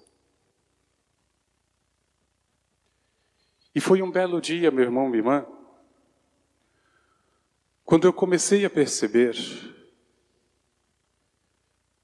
E 3.73 3.81
foi 3.81 4.01
um 4.01 4.09
belo 4.09 4.39
dia, 4.39 4.71
meu 4.71 4.85
irmão, 4.85 5.07
minha 5.07 5.19
irmã, 5.19 5.45
quando 7.83 8.07
eu 8.07 8.13
comecei 8.13 8.65
a 8.65 8.69
perceber 8.69 9.35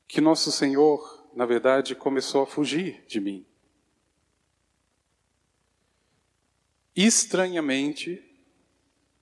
que 0.07 0.19
nosso 0.19 0.51
Senhor, 0.51 1.29
na 1.33 1.45
verdade, 1.45 1.95
começou 1.95 2.43
a 2.43 2.45
fugir 2.45 3.05
de 3.07 3.21
mim. 3.21 3.45
Estranhamente, 6.93 8.30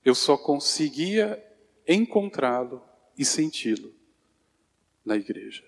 eu 0.10 0.16
só 0.16 0.36
conseguia 0.36 1.46
encontrá-lo 1.88 2.84
e 3.16 3.24
senti-lo 3.24 3.94
na 5.06 5.16
igreja. 5.16 5.63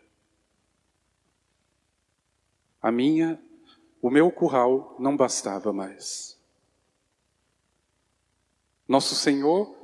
A 2.81 2.91
minha, 2.91 3.39
o 4.01 4.09
meu 4.09 4.31
curral 4.31 4.95
não 4.99 5.15
bastava 5.15 5.71
mais. 5.71 6.39
Nosso 8.87 9.13
Senhor 9.13 9.77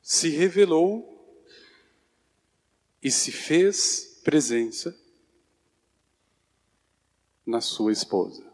se 0.00 0.30
revelou 0.30 1.12
e 3.02 3.10
se 3.10 3.30
fez 3.30 4.20
presença 4.24 4.98
na 7.44 7.60
sua 7.60 7.92
esposa. 7.92 8.50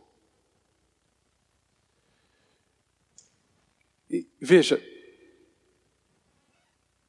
E, 4.11 4.27
veja, 4.39 4.92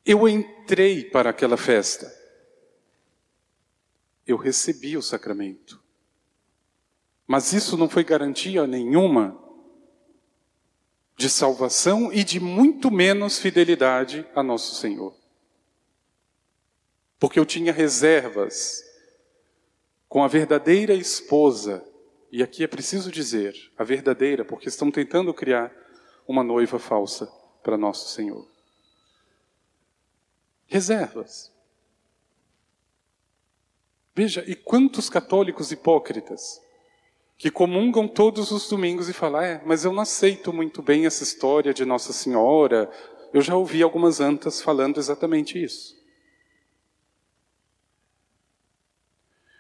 eu 0.05 0.27
entrei 0.27 1.03
para 1.03 1.29
aquela 1.29 1.57
festa, 1.57 2.13
eu 4.25 4.37
recebi 4.37 4.97
o 4.97 5.01
sacramento, 5.01 5.81
mas 7.25 7.53
isso 7.53 7.77
não 7.77 7.89
foi 7.89 8.03
garantia 8.03 8.67
nenhuma 8.67 9.39
de 11.15 11.29
salvação 11.29 12.11
e 12.11 12.23
de 12.23 12.39
muito 12.39 12.91
menos 12.91 13.39
fidelidade 13.39 14.27
a 14.35 14.43
nosso 14.43 14.75
Senhor. 14.75 15.15
Porque 17.19 17.39
eu 17.39 17.45
tinha 17.45 17.71
reservas 17.71 18.83
com 20.09 20.23
a 20.23 20.27
verdadeira 20.27 20.93
esposa, 20.93 21.83
e 22.31 22.43
aqui 22.43 22.63
é 22.63 22.67
preciso 22.67 23.11
dizer 23.11 23.55
a 23.77 23.83
verdadeira, 23.83 24.43
porque 24.43 24.67
estão 24.67 24.91
tentando 24.91 25.33
criar 25.33 25.71
uma 26.27 26.43
noiva 26.43 26.77
falsa 26.77 27.25
para 27.63 27.77
nosso 27.77 28.13
Senhor. 28.13 28.52
Reservas. 30.65 31.51
Veja, 34.15 34.43
e 34.47 34.55
quantos 34.55 35.09
católicos 35.09 35.71
hipócritas 35.71 36.61
que 37.37 37.49
comungam 37.49 38.07
todos 38.07 38.51
os 38.51 38.69
domingos 38.69 39.09
e 39.09 39.13
falam: 39.13 39.41
é, 39.41 39.61
mas 39.65 39.83
eu 39.83 39.91
não 39.91 40.01
aceito 40.01 40.53
muito 40.53 40.81
bem 40.81 41.05
essa 41.05 41.23
história 41.23 41.73
de 41.73 41.83
Nossa 41.83 42.13
Senhora. 42.13 42.89
Eu 43.33 43.41
já 43.41 43.55
ouvi 43.55 43.81
algumas 43.81 44.19
antas 44.19 44.61
falando 44.61 44.99
exatamente 44.99 45.61
isso. 45.61 46.01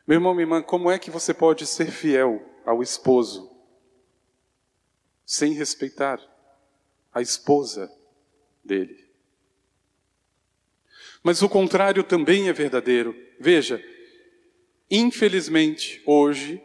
Meu 0.05 0.17
irmão, 0.17 0.33
minha 0.33 0.43
irmã, 0.43 0.61
como 0.61 0.91
é 0.91 0.99
que 0.99 1.09
você 1.09 1.33
pode 1.33 1.65
ser 1.65 1.89
fiel 1.89 2.43
ao 2.65 2.83
esposo 2.83 3.51
sem 5.25 5.53
respeitar 5.53 6.19
a 7.11 7.21
esposa 7.21 7.91
dele? 8.63 9.02
Mas 11.23 11.41
o 11.41 11.47
contrário 11.47 12.03
também 12.03 12.49
é 12.49 12.53
verdadeiro. 12.53 13.15
Veja, 13.39 13.83
infelizmente, 14.91 16.03
hoje, 16.05 16.61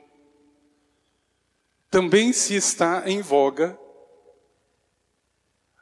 também 1.88 2.32
se 2.32 2.54
está 2.54 3.04
em 3.06 3.22
voga 3.22 3.78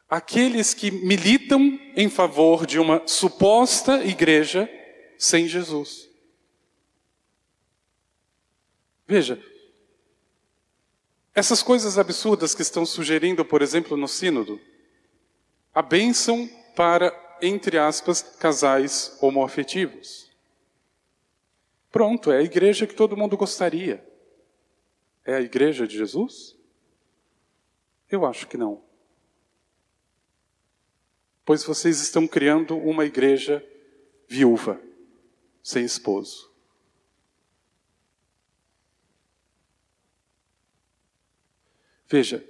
aqueles 0.09 0.73
que 0.73 0.91
militam 0.91 1.81
em 1.97 2.09
favor 2.09 2.65
de 2.67 2.79
uma 2.79 3.03
suposta 3.07 4.05
igreja 4.05 4.71
sem 5.19 5.49
Jesus. 5.49 6.09
Veja, 9.07 9.43
essas 11.35 11.63
coisas 11.63 11.99
absurdas 11.99 12.55
que 12.55 12.63
estão 12.63 12.87
sugerindo, 12.87 13.45
por 13.45 13.63
exemplo, 13.63 13.97
no 13.97 14.09
Sínodo, 14.09 14.61
a 15.75 15.83
bênção 15.83 16.49
para, 16.75 17.11
entre 17.41 17.79
aspas, 17.79 18.23
casais 18.23 19.17
homoafetivos. 19.21 20.31
Pronto, 21.91 22.31
é 22.31 22.39
a 22.39 22.43
igreja 22.43 22.87
que 22.87 22.95
todo 22.95 23.17
mundo 23.17 23.37
gostaria. 23.37 24.07
É 25.25 25.35
a 25.35 25.41
igreja 25.41 25.87
de 25.87 25.97
Jesus? 25.97 26.57
Eu 28.11 28.25
acho 28.25 28.47
que 28.47 28.57
não. 28.57 28.83
Pois 31.45 31.65
vocês 31.65 32.01
estão 32.01 32.27
criando 32.27 32.77
uma 32.77 33.05
igreja 33.05 33.65
viúva, 34.29 34.81
sem 35.63 35.85
esposo. 35.85 36.53
Veja, 42.09 42.45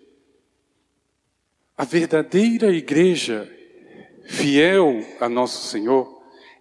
a 1.76 1.84
verdadeira 1.84 2.68
igreja 2.70 3.50
fiel 4.26 5.04
a 5.20 5.28
nosso 5.28 5.66
Senhor 5.68 6.16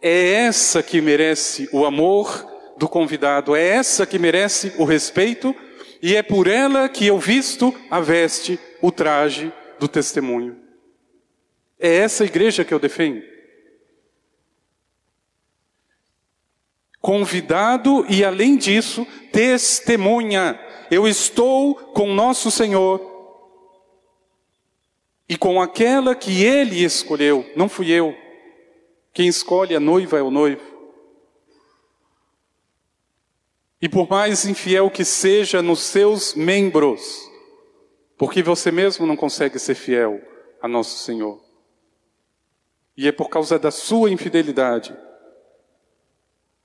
é 0.07 0.33
essa 0.33 0.83
que 0.83 1.01
merece 1.01 1.67
o 1.71 1.83
amor 1.83 2.45
do 2.77 2.87
convidado, 2.87 3.55
é 3.55 3.65
essa 3.65 4.05
que 4.05 4.19
merece 4.19 4.71
o 4.77 4.83
respeito 4.83 5.55
e 5.99 6.15
é 6.15 6.21
por 6.21 6.45
ela 6.45 6.87
que 6.87 7.07
eu 7.07 7.17
visto 7.17 7.73
a 7.89 7.99
veste, 7.99 8.59
o 8.83 8.91
traje 8.91 9.51
do 9.79 9.87
testemunho. 9.87 10.57
É 11.79 11.95
essa 11.95 12.23
igreja 12.23 12.63
que 12.63 12.71
eu 12.71 12.77
defendo. 12.77 13.23
Convidado 17.01 18.05
e, 18.07 18.23
além 18.23 18.57
disso, 18.57 19.07
testemunha. 19.31 20.59
Eu 20.91 21.07
estou 21.07 21.73
com 21.73 22.13
nosso 22.13 22.51
Senhor 22.51 23.14
e 25.27 25.37
com 25.37 25.61
aquela 25.61 26.15
que 26.15 26.43
Ele 26.43 26.83
escolheu, 26.83 27.45
não 27.55 27.67
fui 27.67 27.91
eu. 27.91 28.15
Quem 29.13 29.27
escolhe 29.27 29.75
a 29.75 29.79
noiva 29.79 30.17
é 30.19 30.21
o 30.21 30.29
noivo. 30.29 30.75
E 33.81 33.89
por 33.89 34.09
mais 34.09 34.45
infiel 34.45 34.89
que 34.89 35.03
seja 35.03 35.61
nos 35.61 35.79
seus 35.79 36.33
membros, 36.35 37.29
porque 38.17 38.41
você 38.41 38.71
mesmo 38.71 39.05
não 39.05 39.15
consegue 39.15 39.59
ser 39.59 39.75
fiel 39.75 40.21
a 40.61 40.67
nosso 40.67 41.03
Senhor. 41.03 41.43
E 42.97 43.07
é 43.07 43.11
por 43.11 43.29
causa 43.29 43.59
da 43.59 43.71
sua 43.71 44.09
infidelidade 44.09 44.95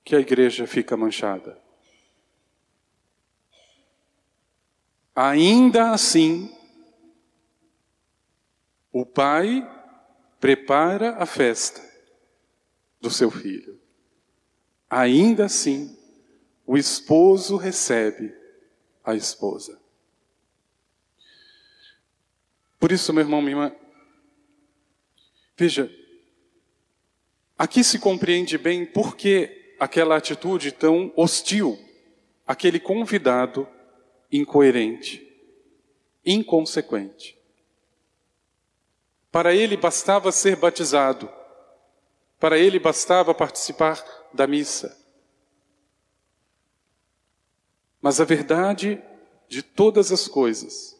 que 0.04 0.14
a 0.14 0.20
igreja 0.20 0.66
fica 0.66 0.96
manchada. 0.96 1.58
Ainda 5.14 5.90
assim, 5.90 6.50
o 8.92 9.06
pai 9.06 9.68
prepara 10.40 11.16
a 11.16 11.26
festa 11.26 11.80
do 13.00 13.10
seu 13.10 13.30
filho. 13.30 13.80
Ainda 14.88 15.44
assim, 15.44 15.96
o 16.66 16.76
esposo 16.76 17.56
recebe 17.56 18.34
a 19.04 19.14
esposa. 19.14 19.80
Por 22.78 22.90
isso, 22.92 23.12
meu 23.12 23.22
irmão, 23.22 23.40
minha 23.40 23.52
irmã, 23.52 23.76
veja, 25.56 25.90
aqui 27.56 27.84
se 27.84 27.98
compreende 27.98 28.56
bem 28.56 28.86
por 28.86 29.16
que 29.16 29.74
aquela 29.78 30.16
atitude 30.16 30.72
tão 30.72 31.12
hostil, 31.16 31.78
aquele 32.46 32.80
convidado 32.80 33.68
incoerente, 34.32 35.26
inconsequente. 36.24 37.39
Para 39.30 39.54
ele 39.54 39.76
bastava 39.76 40.32
ser 40.32 40.56
batizado, 40.56 41.30
para 42.38 42.58
ele 42.58 42.78
bastava 42.78 43.34
participar 43.34 44.04
da 44.32 44.46
missa, 44.46 44.96
mas 48.00 48.20
a 48.20 48.24
verdade 48.24 49.02
de 49.48 49.62
todas 49.62 50.10
as 50.10 50.26
coisas 50.26 50.98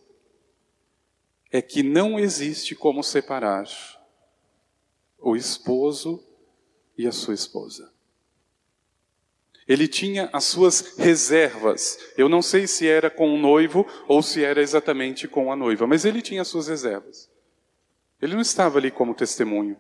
é 1.51 1.63
que 1.63 1.83
não 1.83 2.19
existe 2.19 2.75
como 2.75 3.03
separar 3.03 3.67
o 5.19 5.35
esposo 5.35 6.23
e 6.97 7.07
a 7.07 7.13
sua 7.13 7.35
esposa. 7.35 7.91
Ele 9.67 9.87
tinha 9.87 10.29
as 10.33 10.45
suas 10.45 10.97
reservas. 10.99 11.97
Eu 12.17 12.29
não 12.29 12.43
sei 12.43 12.67
se 12.67 12.89
era 12.89 13.09
com 13.09 13.33
o 13.33 13.39
noivo 13.39 13.87
ou 14.09 14.23
se 14.23 14.43
era 14.43 14.61
exatamente 14.61 15.29
com 15.29 15.53
a 15.53 15.57
noiva, 15.57 15.87
mas 15.87 16.05
ele 16.05 16.21
tinha 16.21 16.43
as 16.43 16.49
suas 16.49 16.67
reservas. 16.67 17.30
Ele 18.21 18.35
não 18.35 18.43
estava 18.43 18.79
ali 18.79 18.91
como 18.91 19.15
testemunho. 19.15 19.77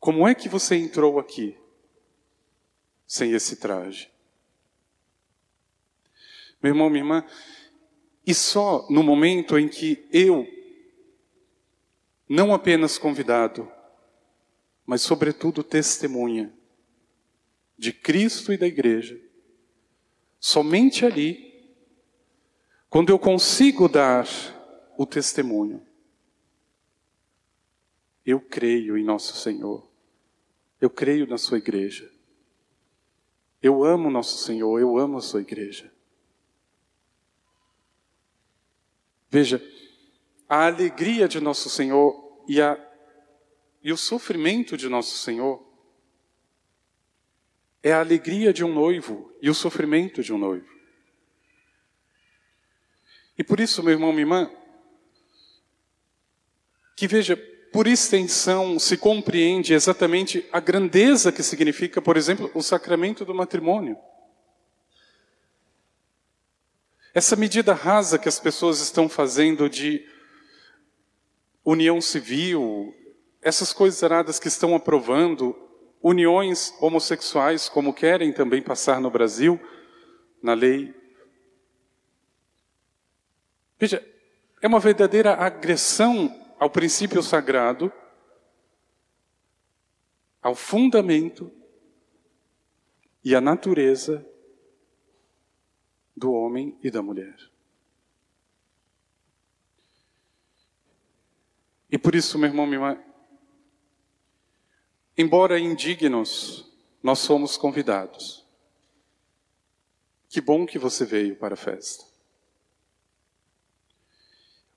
Como 0.00 0.26
é 0.26 0.34
que 0.34 0.48
você 0.48 0.76
entrou 0.76 1.18
aqui 1.18 1.56
sem 3.06 3.32
esse 3.32 3.56
traje? 3.56 4.10
Meu 6.62 6.70
irmão, 6.70 6.88
minha 6.88 7.02
irmã, 7.02 7.24
e 8.26 8.34
só 8.34 8.86
no 8.90 9.02
momento 9.02 9.58
em 9.58 9.68
que 9.68 10.06
eu, 10.12 10.46
não 12.28 12.52
apenas 12.52 12.98
convidado, 12.98 13.70
mas 14.84 15.02
sobretudo 15.02 15.62
testemunha 15.62 16.52
de 17.76 17.92
Cristo 17.92 18.52
e 18.52 18.56
da 18.56 18.66
igreja, 18.66 19.20
somente 20.40 21.06
ali, 21.06 21.48
quando 22.90 23.10
eu 23.10 23.18
consigo 23.18 23.88
dar 23.88 24.26
o 24.96 25.06
testemunho, 25.06 25.87
eu 28.30 28.38
creio 28.38 28.98
em 28.98 29.02
nosso 29.02 29.34
Senhor. 29.38 29.90
Eu 30.78 30.90
creio 30.90 31.26
na 31.26 31.38
sua 31.38 31.56
igreja. 31.56 32.12
Eu 33.62 33.82
amo 33.82 34.10
nosso 34.10 34.36
Senhor, 34.44 34.78
eu 34.78 34.98
amo 34.98 35.16
a 35.16 35.22
sua 35.22 35.40
igreja. 35.40 35.90
Veja, 39.30 39.62
a 40.46 40.66
alegria 40.66 41.26
de 41.26 41.40
nosso 41.40 41.70
Senhor 41.70 42.44
e, 42.46 42.60
a, 42.60 42.78
e 43.82 43.90
o 43.94 43.96
sofrimento 43.96 44.76
de 44.76 44.90
nosso 44.90 45.16
Senhor 45.16 45.66
é 47.82 47.94
a 47.94 48.00
alegria 48.00 48.52
de 48.52 48.62
um 48.62 48.74
noivo 48.74 49.34
e 49.40 49.48
o 49.48 49.54
sofrimento 49.54 50.22
de 50.22 50.34
um 50.34 50.38
noivo. 50.38 50.68
E 53.38 53.42
por 53.42 53.58
isso, 53.58 53.82
meu 53.82 53.94
irmão, 53.94 54.12
minha 54.12 54.24
irmã, 54.24 54.54
que 56.94 57.08
veja, 57.08 57.34
por 57.72 57.86
extensão, 57.86 58.78
se 58.78 58.96
compreende 58.96 59.74
exatamente 59.74 60.46
a 60.52 60.60
grandeza 60.60 61.30
que 61.30 61.42
significa, 61.42 62.00
por 62.00 62.16
exemplo, 62.16 62.50
o 62.54 62.62
sacramento 62.62 63.24
do 63.24 63.34
matrimônio. 63.34 63.96
Essa 67.14 67.36
medida 67.36 67.74
rasa 67.74 68.18
que 68.18 68.28
as 68.28 68.38
pessoas 68.38 68.80
estão 68.80 69.08
fazendo 69.08 69.68
de 69.68 70.06
união 71.64 72.00
civil, 72.00 72.94
essas 73.42 73.72
coisas 73.72 74.02
erradas 74.02 74.38
que 74.38 74.48
estão 74.48 74.74
aprovando, 74.74 75.56
uniões 76.02 76.72
homossexuais, 76.80 77.68
como 77.68 77.92
querem 77.92 78.32
também 78.32 78.62
passar 78.62 79.00
no 79.00 79.10
Brasil, 79.10 79.60
na 80.42 80.54
lei. 80.54 80.94
Veja, 83.78 84.04
é 84.62 84.66
uma 84.66 84.80
verdadeira 84.80 85.34
agressão 85.34 86.34
ao 86.58 86.68
princípio 86.68 87.22
sagrado, 87.22 87.92
ao 90.42 90.54
fundamento 90.54 91.52
e 93.24 93.34
à 93.34 93.40
natureza 93.40 94.26
do 96.16 96.32
homem 96.32 96.76
e 96.82 96.90
da 96.90 97.00
mulher. 97.02 97.36
E 101.90 101.96
por 101.96 102.14
isso, 102.14 102.38
meu 102.38 102.48
irmão, 102.48 102.66
minha 102.66 102.76
irmã, 102.76 103.04
embora 105.16 105.58
indignos, 105.58 106.70
nós 107.02 107.18
somos 107.20 107.56
convidados. 107.56 108.46
Que 110.28 110.40
bom 110.40 110.66
que 110.66 110.78
você 110.78 111.06
veio 111.06 111.36
para 111.36 111.54
a 111.54 111.56
festa. 111.56 112.04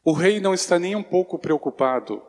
O 0.03 0.13
rei 0.13 0.39
não 0.39 0.53
está 0.53 0.79
nem 0.79 0.95
um 0.95 1.03
pouco 1.03 1.37
preocupado 1.37 2.21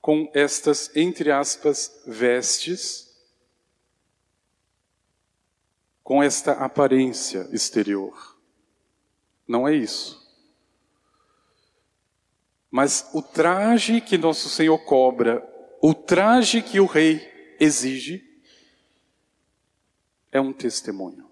com 0.00 0.30
estas, 0.34 0.90
entre 0.96 1.30
aspas, 1.30 2.02
vestes, 2.06 3.12
com 6.02 6.22
esta 6.22 6.52
aparência 6.52 7.48
exterior. 7.52 8.36
Não 9.46 9.68
é 9.68 9.74
isso. 9.74 10.20
Mas 12.70 13.10
o 13.12 13.22
traje 13.22 14.00
que 14.00 14.16
nosso 14.16 14.48
Senhor 14.48 14.78
cobra, 14.78 15.46
o 15.80 15.94
traje 15.94 16.62
que 16.62 16.80
o 16.80 16.86
rei 16.86 17.56
exige, 17.60 18.28
é 20.32 20.40
um 20.40 20.52
testemunho. 20.52 21.31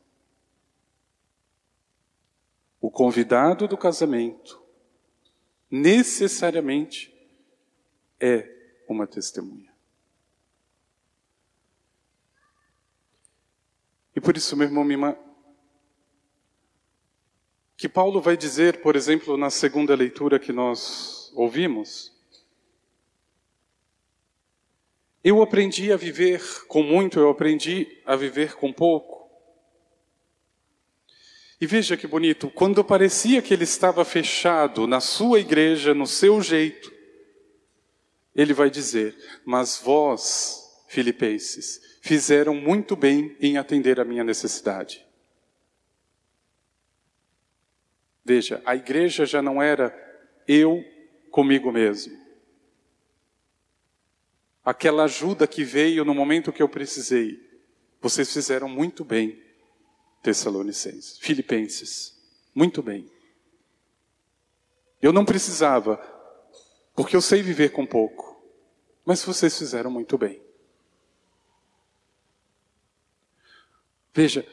O 2.80 2.90
convidado 2.90 3.68
do 3.68 3.76
casamento 3.76 4.60
necessariamente 5.70 7.14
é 8.18 8.48
uma 8.88 9.06
testemunha. 9.06 9.70
E 14.14 14.20
por 14.20 14.36
isso, 14.36 14.56
meu 14.56 14.66
irmão, 14.66 14.90
irmã, 14.90 15.16
que 17.76 17.88
Paulo 17.88 18.20
vai 18.20 18.36
dizer, 18.36 18.82
por 18.82 18.96
exemplo, 18.96 19.36
na 19.36 19.48
segunda 19.48 19.94
leitura 19.94 20.38
que 20.38 20.52
nós 20.52 21.32
ouvimos, 21.34 22.12
eu 25.22 25.40
aprendi 25.40 25.92
a 25.92 25.96
viver 25.96 26.42
com 26.66 26.82
muito, 26.82 27.18
eu 27.18 27.30
aprendi 27.30 28.00
a 28.04 28.16
viver 28.16 28.54
com 28.54 28.72
pouco. 28.72 29.19
E 31.60 31.66
veja 31.66 31.94
que 31.94 32.06
bonito, 32.06 32.48
quando 32.48 32.82
parecia 32.82 33.42
que 33.42 33.52
ele 33.52 33.64
estava 33.64 34.02
fechado 34.02 34.86
na 34.86 34.98
sua 34.98 35.40
igreja, 35.40 35.92
no 35.92 36.06
seu 36.06 36.40
jeito, 36.40 36.90
ele 38.34 38.54
vai 38.54 38.70
dizer: 38.70 39.14
Mas 39.44 39.76
vós, 39.76 40.84
filipenses, 40.88 41.98
fizeram 42.00 42.54
muito 42.54 42.96
bem 42.96 43.36
em 43.38 43.58
atender 43.58 44.00
a 44.00 44.04
minha 44.06 44.24
necessidade. 44.24 45.04
Veja, 48.24 48.62
a 48.64 48.74
igreja 48.74 49.26
já 49.26 49.42
não 49.42 49.60
era 49.60 49.94
eu 50.48 50.82
comigo 51.30 51.70
mesmo. 51.70 52.18
Aquela 54.64 55.04
ajuda 55.04 55.46
que 55.46 55.62
veio 55.62 56.06
no 56.06 56.14
momento 56.14 56.52
que 56.52 56.62
eu 56.62 56.68
precisei, 56.68 57.38
vocês 58.00 58.32
fizeram 58.32 58.68
muito 58.68 59.04
bem 59.04 59.49
Tessalonicenses, 60.22 61.18
Filipenses. 61.18 62.18
Muito 62.54 62.82
bem. 62.82 63.10
Eu 65.00 65.12
não 65.12 65.24
precisava, 65.24 65.96
porque 66.94 67.16
eu 67.16 67.22
sei 67.22 67.42
viver 67.42 67.70
com 67.70 67.86
pouco. 67.86 68.30
Mas 69.04 69.24
vocês 69.24 69.56
fizeram 69.56 69.90
muito 69.90 70.18
bem. 70.18 70.42
Veja, 74.12 74.46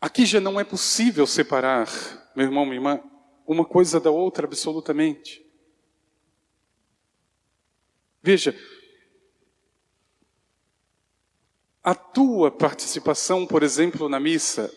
aqui 0.00 0.24
já 0.24 0.40
não 0.40 0.60
é 0.60 0.64
possível 0.64 1.26
separar, 1.26 1.88
meu 2.36 2.46
irmão, 2.46 2.64
minha 2.64 2.76
irmã, 2.76 3.02
uma 3.46 3.64
coisa 3.64 3.98
da 3.98 4.10
outra 4.10 4.46
absolutamente. 4.46 5.44
Veja, 8.22 8.54
a 11.88 11.94
tua 11.94 12.50
participação, 12.50 13.46
por 13.46 13.62
exemplo, 13.62 14.10
na 14.10 14.20
missa, 14.20 14.70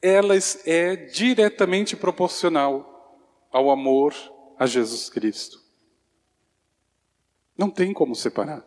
ela 0.00 0.34
é 0.64 0.96
diretamente 0.96 1.94
proporcional 1.94 3.20
ao 3.52 3.70
amor 3.70 4.14
a 4.58 4.64
Jesus 4.64 5.10
Cristo. 5.10 5.60
Não 7.54 7.68
tem 7.68 7.92
como 7.92 8.14
separar. 8.14 8.60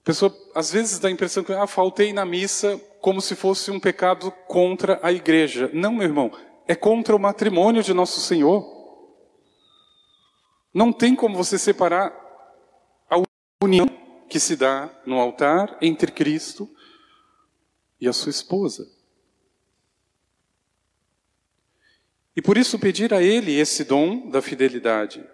A 0.00 0.04
pessoa 0.04 0.32
às 0.54 0.70
vezes 0.70 1.00
dá 1.00 1.08
a 1.08 1.10
impressão 1.10 1.42
que 1.42 1.52
ah, 1.52 1.66
faltei 1.66 2.12
na 2.12 2.24
missa 2.24 2.80
como 3.00 3.20
se 3.20 3.34
fosse 3.34 3.72
um 3.72 3.80
pecado 3.80 4.30
contra 4.46 5.00
a 5.02 5.10
igreja. 5.10 5.68
Não, 5.74 5.92
meu 5.92 6.04
irmão, 6.04 6.30
é 6.68 6.76
contra 6.76 7.16
o 7.16 7.18
matrimônio 7.18 7.82
de 7.82 7.92
nosso 7.92 8.20
Senhor. 8.20 8.64
Não 10.72 10.92
tem 10.92 11.16
como 11.16 11.36
você 11.36 11.58
separar 11.58 12.27
união 13.68 13.86
que 14.28 14.40
se 14.40 14.56
dá 14.56 14.90
no 15.06 15.18
altar 15.18 15.76
entre 15.80 16.10
Cristo 16.10 16.68
e 18.00 18.08
a 18.08 18.12
sua 18.12 18.30
esposa. 18.30 18.90
E 22.34 22.42
por 22.42 22.56
isso 22.56 22.78
pedir 22.78 23.12
a 23.12 23.22
Ele 23.22 23.52
esse 23.58 23.84
dom 23.84 24.30
da 24.30 24.40
fidelidade, 24.40 25.24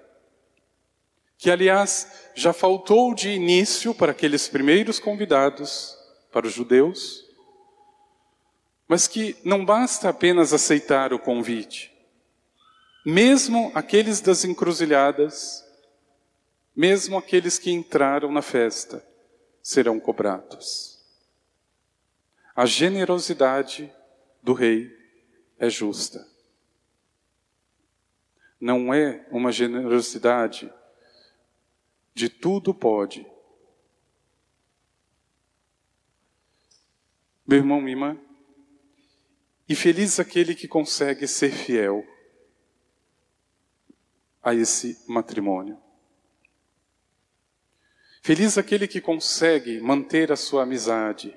que 1.38 1.51
aliás 1.51 2.31
já 2.35 2.53
faltou 2.53 3.14
de 3.14 3.29
início 3.31 3.94
para 3.94 4.12
aqueles 4.12 4.49
primeiros 4.49 4.99
convidados, 4.99 5.97
para 6.33 6.47
os 6.47 6.53
judeus, 6.53 7.25
mas 8.88 9.07
que 9.07 9.37
não 9.44 9.64
basta 9.64 10.09
apenas 10.09 10.53
aceitar 10.53 11.12
o 11.12 11.18
convite, 11.18 11.94
Mesmo 13.05 13.70
aqueles 13.75 14.23
das 14.23 14.47
encruzilhadas, 14.47 15.63
mesmo 16.75 17.17
aqueles 17.17 17.59
que 17.59 17.71
entraram 17.71 18.33
na 18.33 18.43
festa, 18.43 19.07
serão 19.63 20.01
cobrados. 20.01 21.03
A 22.55 22.67
generosidade 22.67 23.93
do 24.43 24.53
rei 24.53 24.91
é 25.59 25.71
justa. 25.71 26.27
Não 28.61 28.93
é 28.93 29.27
uma 29.31 29.51
generosidade 29.53 30.73
de 32.15 32.29
tudo 32.29 32.73
pode. 32.73 33.27
Meu 37.47 37.59
irmão, 37.59 37.87
irmã, 37.89 38.19
e 39.69 39.75
feliz 39.75 40.19
aquele 40.21 40.55
que 40.55 40.69
consegue 40.69 41.27
ser 41.27 41.51
fiel 41.51 42.07
a 44.43 44.55
esse 44.55 45.03
matrimônio. 45.07 45.84
Feliz 48.25 48.57
aquele 48.57 48.89
que 48.89 49.03
consegue 49.03 49.79
manter 49.83 50.33
a 50.33 50.37
sua 50.37 50.63
amizade 50.63 51.37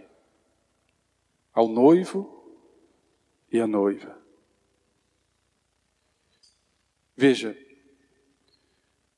ao 1.54 1.68
noivo 1.68 2.50
e 3.52 3.60
à 3.60 3.68
noiva. 3.68 4.18
Veja, 7.14 7.58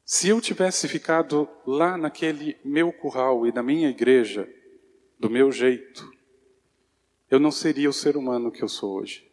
se 0.04 0.30
eu 0.30 0.42
tivesse 0.42 0.88
ficado 0.88 1.48
lá 1.64 1.96
naquele 1.96 2.58
meu 2.66 2.92
curral 2.92 3.46
e 3.46 3.52
na 3.52 3.62
minha 3.62 3.92
igreja, 3.92 4.52
do 5.20 5.30
meu 5.30 5.52
jeito, 5.52 6.12
eu 7.30 7.40
não 7.40 7.52
seria 7.52 7.88
o 7.88 7.94
ser 7.94 8.18
humano 8.18 8.52
que 8.52 8.64
eu 8.64 8.68
sou 8.68 8.96
hoje. 8.96 9.32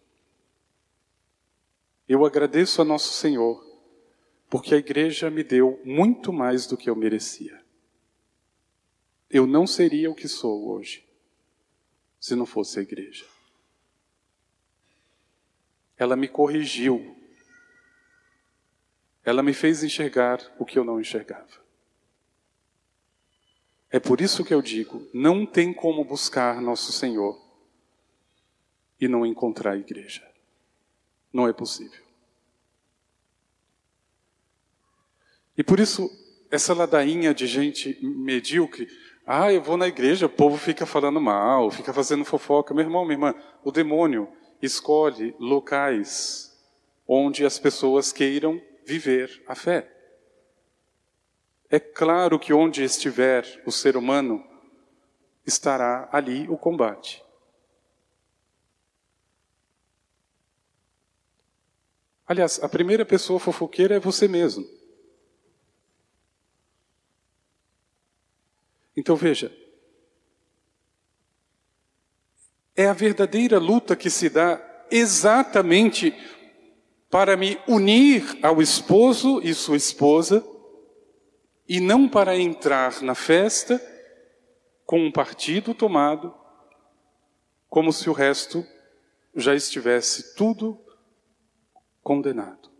Eu 2.06 2.22
agradeço 2.26 2.82
a 2.82 2.84
Nosso 2.84 3.14
Senhor, 3.14 3.64
porque 4.50 4.74
a 4.74 4.78
igreja 4.78 5.30
me 5.30 5.42
deu 5.42 5.80
muito 5.82 6.34
mais 6.34 6.66
do 6.66 6.76
que 6.76 6.90
eu 6.90 6.94
merecia 6.94 7.64
eu 9.30 9.46
não 9.46 9.66
seria 9.66 10.10
o 10.10 10.14
que 10.14 10.28
sou 10.28 10.68
hoje 10.68 11.06
se 12.20 12.34
não 12.34 12.46
fosse 12.46 12.78
a 12.78 12.82
igreja. 12.82 13.26
Ela 15.96 16.16
me 16.16 16.28
corrigiu. 16.28 17.16
Ela 19.24 19.42
me 19.42 19.52
fez 19.52 19.82
enxergar 19.82 20.40
o 20.58 20.64
que 20.64 20.78
eu 20.78 20.84
não 20.84 21.00
enxergava. 21.00 21.64
É 23.90 23.98
por 23.98 24.20
isso 24.20 24.44
que 24.44 24.52
eu 24.52 24.60
digo: 24.60 25.08
não 25.12 25.46
tem 25.46 25.72
como 25.72 26.04
buscar 26.04 26.60
Nosso 26.60 26.92
Senhor 26.92 27.40
e 29.00 29.08
não 29.08 29.24
encontrar 29.24 29.72
a 29.72 29.78
igreja. 29.78 30.26
Não 31.32 31.48
é 31.48 31.52
possível. 31.52 32.04
E 35.56 35.64
por 35.64 35.80
isso, 35.80 36.10
essa 36.50 36.74
ladainha 36.74 37.32
de 37.32 37.46
gente 37.46 37.98
medíocre, 38.02 38.86
ah, 39.26 39.52
eu 39.52 39.60
vou 39.60 39.76
na 39.76 39.88
igreja, 39.88 40.26
o 40.26 40.30
povo 40.30 40.56
fica 40.56 40.86
falando 40.86 41.20
mal, 41.20 41.68
fica 41.70 41.92
fazendo 41.92 42.24
fofoca. 42.24 42.72
Meu 42.72 42.84
irmão, 42.84 43.04
minha 43.04 43.14
irmã, 43.14 43.34
o 43.64 43.72
demônio 43.72 44.28
escolhe 44.62 45.34
locais 45.40 46.56
onde 47.08 47.44
as 47.44 47.58
pessoas 47.58 48.12
queiram 48.12 48.62
viver 48.84 49.42
a 49.48 49.56
fé. 49.56 49.92
É 51.68 51.80
claro 51.80 52.38
que 52.38 52.52
onde 52.52 52.84
estiver 52.84 53.44
o 53.66 53.72
ser 53.72 53.96
humano, 53.96 54.44
estará 55.44 56.08
ali 56.12 56.48
o 56.48 56.56
combate. 56.56 57.24
Aliás, 62.28 62.62
a 62.62 62.68
primeira 62.68 63.04
pessoa 63.04 63.40
fofoqueira 63.40 63.96
é 63.96 64.00
você 64.00 64.28
mesmo. 64.28 64.75
Então 68.96 69.14
veja, 69.14 69.54
é 72.74 72.86
a 72.86 72.92
verdadeira 72.92 73.58
luta 73.58 73.94
que 73.94 74.10
se 74.10 74.28
dá 74.28 74.60
exatamente 74.90 76.14
para 77.10 77.36
me 77.36 77.58
unir 77.66 78.38
ao 78.42 78.60
esposo 78.60 79.40
e 79.42 79.54
sua 79.54 79.76
esposa, 79.76 80.44
e 81.68 81.80
não 81.80 82.08
para 82.08 82.36
entrar 82.36 83.02
na 83.02 83.14
festa 83.14 83.80
com 84.84 85.04
um 85.04 85.10
partido 85.10 85.74
tomado, 85.74 86.32
como 87.68 87.92
se 87.92 88.08
o 88.08 88.12
resto 88.12 88.64
já 89.34 89.54
estivesse 89.54 90.34
tudo 90.36 90.78
condenado. 92.02 92.75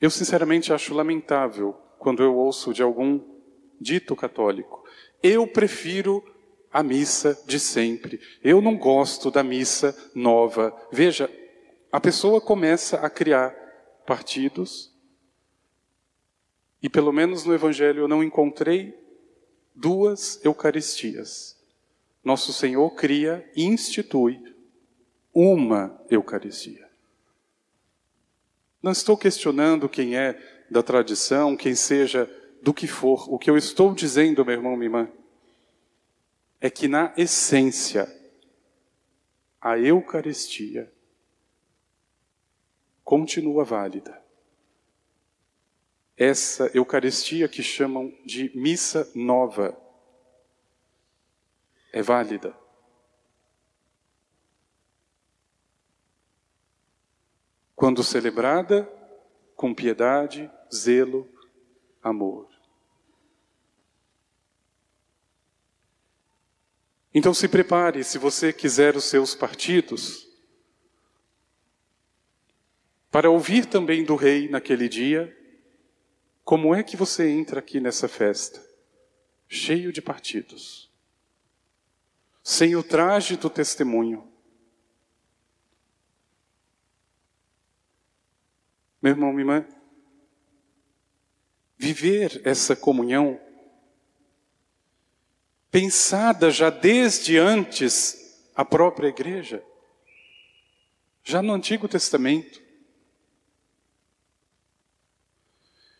Eu 0.00 0.10
sinceramente 0.10 0.72
acho 0.72 0.94
lamentável 0.94 1.72
quando 1.98 2.22
eu 2.22 2.36
ouço 2.36 2.72
de 2.72 2.82
algum 2.82 3.20
dito 3.80 4.14
católico. 4.14 4.84
Eu 5.22 5.46
prefiro 5.46 6.24
a 6.72 6.82
missa 6.82 7.38
de 7.46 7.58
sempre. 7.58 8.20
Eu 8.42 8.60
não 8.60 8.76
gosto 8.76 9.30
da 9.30 9.42
missa 9.42 9.96
nova. 10.14 10.74
Veja, 10.92 11.30
a 11.90 12.00
pessoa 12.00 12.40
começa 12.40 12.98
a 12.98 13.10
criar 13.10 13.50
partidos. 14.06 14.94
E 16.82 16.88
pelo 16.88 17.12
menos 17.12 17.44
no 17.44 17.54
Evangelho 17.54 18.02
eu 18.02 18.08
não 18.08 18.22
encontrei 18.22 18.94
duas 19.74 20.42
Eucaristias. 20.44 21.56
Nosso 22.22 22.52
Senhor 22.52 22.90
cria 22.94 23.48
e 23.56 23.64
institui 23.64 24.38
uma 25.32 26.00
Eucaristia. 26.10 26.87
Não 28.82 28.92
estou 28.92 29.16
questionando 29.16 29.88
quem 29.88 30.16
é 30.16 30.38
da 30.70 30.82
tradição, 30.82 31.56
quem 31.56 31.74
seja 31.74 32.30
do 32.62 32.72
que 32.72 32.86
for. 32.86 33.32
O 33.32 33.38
que 33.38 33.50
eu 33.50 33.56
estou 33.56 33.94
dizendo, 33.94 34.44
meu 34.44 34.54
irmão, 34.54 34.76
minha 34.76 34.86
irmã, 34.86 35.12
é 36.60 36.70
que 36.70 36.88
na 36.88 37.12
essência, 37.16 38.12
a 39.60 39.78
Eucaristia 39.78 40.92
continua 43.02 43.64
válida. 43.64 44.22
Essa 46.16 46.70
Eucaristia 46.74 47.48
que 47.48 47.62
chamam 47.62 48.12
de 48.24 48.50
missa 48.56 49.10
nova 49.14 49.76
é 51.92 52.02
válida. 52.02 52.54
Quando 57.78 58.02
celebrada 58.02 58.92
com 59.54 59.72
piedade, 59.72 60.50
zelo, 60.74 61.32
amor. 62.02 62.48
Então 67.14 67.32
se 67.32 67.46
prepare, 67.46 68.02
se 68.02 68.18
você 68.18 68.52
quiser 68.52 68.96
os 68.96 69.04
seus 69.04 69.32
partidos, 69.32 70.28
para 73.12 73.30
ouvir 73.30 73.66
também 73.66 74.02
do 74.02 74.16
rei 74.16 74.48
naquele 74.48 74.88
dia, 74.88 75.32
como 76.44 76.74
é 76.74 76.82
que 76.82 76.96
você 76.96 77.30
entra 77.30 77.60
aqui 77.60 77.78
nessa 77.78 78.08
festa, 78.08 78.60
cheio 79.48 79.92
de 79.92 80.02
partidos, 80.02 80.90
sem 82.42 82.74
o 82.74 82.82
traje 82.82 83.36
do 83.36 83.48
testemunho, 83.48 84.28
Meu 89.08 89.14
irmão, 89.14 89.32
minha 89.32 89.40
irmã, 89.40 89.66
viver 91.78 92.42
essa 92.44 92.76
comunhão, 92.76 93.40
pensada 95.70 96.50
já 96.50 96.68
desde 96.68 97.38
antes 97.38 98.50
a 98.54 98.66
própria 98.66 99.08
igreja, 99.08 99.64
já 101.24 101.40
no 101.40 101.54
Antigo 101.54 101.88
Testamento. 101.88 102.60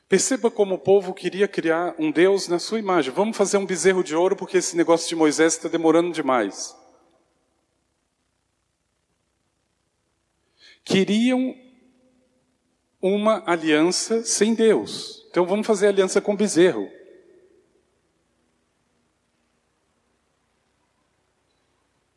Perceba 0.06 0.50
como 0.50 0.74
o 0.74 0.78
povo 0.78 1.14
queria 1.14 1.48
criar 1.48 1.94
um 1.98 2.10
Deus 2.10 2.46
na 2.46 2.58
sua 2.58 2.78
imagem. 2.78 3.10
Vamos 3.10 3.38
fazer 3.38 3.56
um 3.56 3.64
bezerro 3.64 4.04
de 4.04 4.14
ouro 4.14 4.36
porque 4.36 4.58
esse 4.58 4.76
negócio 4.76 5.08
de 5.08 5.16
Moisés 5.16 5.54
está 5.54 5.66
demorando 5.66 6.12
demais. 6.12 6.76
Queriam 10.84 11.67
uma 13.00 13.42
aliança 13.46 14.24
sem 14.24 14.54
Deus. 14.54 15.26
Então 15.30 15.46
vamos 15.46 15.66
fazer 15.66 15.88
aliança 15.88 16.20
com 16.20 16.36
bezerro. 16.36 16.90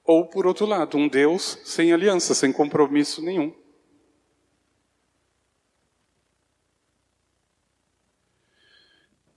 Ou, 0.03 0.27
por 0.27 0.45
outro 0.45 0.65
lado, 0.65 0.97
um 0.97 1.07
Deus 1.07 1.59
sem 1.63 1.93
aliança, 1.93 2.33
sem 2.33 2.51
compromisso 2.51 3.21
nenhum. 3.21 3.55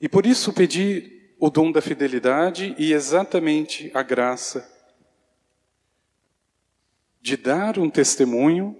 E 0.00 0.08
por 0.08 0.26
isso 0.26 0.52
pedi 0.52 1.34
o 1.38 1.48
dom 1.48 1.70
da 1.70 1.80
fidelidade 1.80 2.74
e 2.78 2.92
exatamente 2.92 3.90
a 3.94 4.02
graça 4.02 4.70
de 7.20 7.36
dar 7.36 7.78
um 7.78 7.88
testemunho 7.88 8.78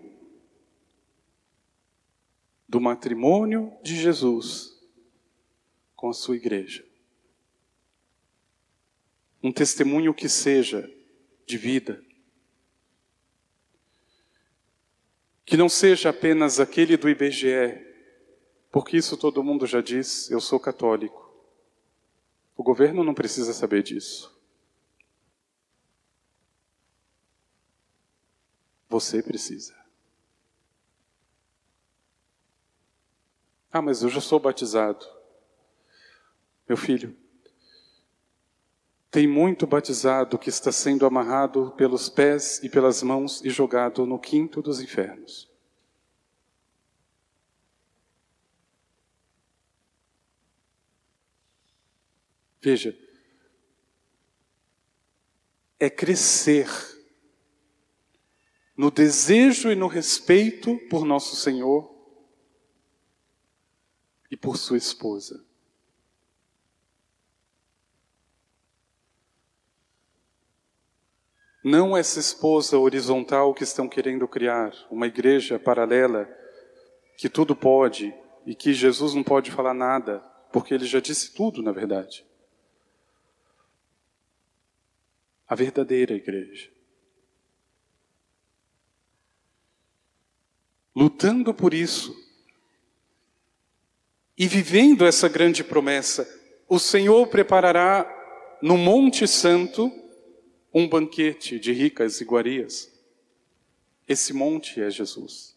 do 2.75 2.81
matrimônio 2.81 3.73
de 3.85 3.95
Jesus 3.95 4.77
com 5.95 6.09
a 6.09 6.13
sua 6.13 6.35
igreja. 6.35 6.85
Um 9.41 9.53
testemunho 9.53 10.13
que 10.13 10.29
seja 10.29 10.93
de 11.47 11.57
vida. 11.57 12.05
Que 15.45 15.57
não 15.57 15.69
seja 15.69 16.11
apenas 16.11 16.59
aquele 16.59 16.97
do 16.97 17.09
IBGE, 17.09 17.81
porque 18.73 18.97
isso 18.97 19.17
todo 19.17 19.45
mundo 19.45 19.69
já 19.69 19.81
diz, 19.81 20.29
eu 20.29 20.41
sou 20.41 20.59
católico. 20.59 21.33
O 22.57 22.65
governo 22.65 23.05
não 23.05 23.15
precisa 23.15 23.53
saber 23.53 23.85
disso. 23.85 24.37
Você 28.89 29.23
precisa. 29.23 29.84
Ah, 33.75 33.83
mas 33.83 34.05
eu 34.05 34.09
já 34.09 34.21
sou 34.21 34.39
batizado. 34.39 35.05
Meu 36.69 36.77
filho, 36.77 37.17
tem 39.11 39.27
muito 39.27 39.67
batizado 39.67 40.39
que 40.39 40.49
está 40.49 40.71
sendo 40.71 41.05
amarrado 41.05 41.73
pelos 41.77 42.09
pés 42.09 42.63
e 42.63 42.69
pelas 42.69 43.03
mãos 43.03 43.45
e 43.45 43.51
jogado 43.51 44.07
no 44.07 44.17
quinto 44.17 44.63
dos 44.63 44.81
infernos. 44.81 45.51
Veja, 52.63 52.97
é 55.81 55.91
crescer 55.91 56.69
no 58.77 58.89
desejo 58.89 59.69
e 59.69 59.75
no 59.75 59.89
respeito 59.89 60.79
por 60.89 61.05
nosso 61.05 61.35
Senhor 61.35 61.94
e 64.35 64.37
por 64.37 64.57
sua 64.57 64.77
esposa. 64.77 65.45
Não 71.63 71.97
essa 71.97 72.19
esposa 72.19 72.77
horizontal 72.77 73.55
que 73.55 73.63
estão 73.63 73.89
querendo 73.89 74.27
criar, 74.27 74.75
uma 74.91 75.07
igreja 75.07 75.57
paralela 75.57 76.29
que 77.17 77.29
tudo 77.29 77.55
pode 77.55 78.13
e 78.45 78.57
que 78.57 78.75
Jesus 78.75 79.15
não 79.15 79.23
pode 79.23 79.53
falar 79.53 79.73
nada, 79.73 80.19
porque 80.53 80.75
ele 80.75 80.85
já 80.85 80.99
disse 80.99 81.33
tudo, 81.33 81.63
na 81.63 81.71
verdade. 81.71 82.27
A 85.47 85.55
verdadeira 85.55 86.13
igreja. 86.13 86.73
Lutando 90.93 91.55
por 91.55 91.73
isso 91.73 92.24
e 94.37 94.49
vivendo 94.49 95.07
essa 95.07 95.29
grande 95.29 95.63
promessa, 95.63 96.29
o 96.69 96.79
Senhor 96.79 97.27
preparará 97.29 98.11
no 98.61 98.77
Monte 98.77 99.29
Santo 99.29 99.93
um 100.73 100.89
banquete 100.89 101.59
de 101.59 101.73
ricas 101.73 102.21
iguarias. 102.21 102.93
Esse 104.09 104.33
monte 104.33 104.83
é 104.83 104.91
Jesus. 104.91 105.57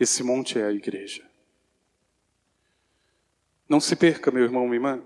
Esse 0.00 0.22
monte 0.22 0.58
é 0.58 0.64
a 0.64 0.72
igreja. 0.72 1.28
Não 3.68 3.80
se 3.80 3.94
perca, 3.94 4.30
meu 4.30 4.44
irmão, 4.44 4.64
minha 4.64 4.76
irmã. 4.76 5.04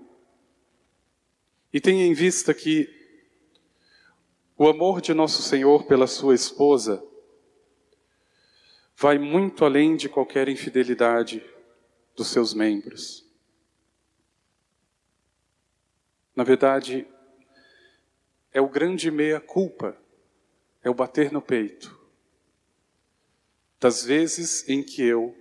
E 1.71 1.81
tenha 1.81 2.05
em 2.05 2.13
vista 2.13 2.53
que 2.53 2.89
o 4.57 4.67
amor 4.67 5.01
de 5.01 5.13
nosso 5.13 5.41
Senhor 5.41 5.85
pela 5.85 6.07
sua 6.07 6.33
esposa 6.33 7.03
vai 8.99 9.17
muito 9.17 9.63
além 9.63 9.95
de 9.95 10.09
qualquer 10.09 10.49
infidelidade 10.49 11.41
dos 12.17 12.27
seus 12.27 12.53
membros. 12.53 13.25
Na 16.35 16.43
verdade, 16.43 17.07
é 18.51 18.59
o 18.59 18.67
grande 18.67 19.09
meia-culpa, 19.09 19.97
é 20.83 20.89
o 20.89 20.93
bater 20.93 21.31
no 21.31 21.41
peito. 21.41 21.97
Das 23.79 24.03
vezes 24.03 24.67
em 24.67 24.83
que 24.83 25.01
eu 25.01 25.33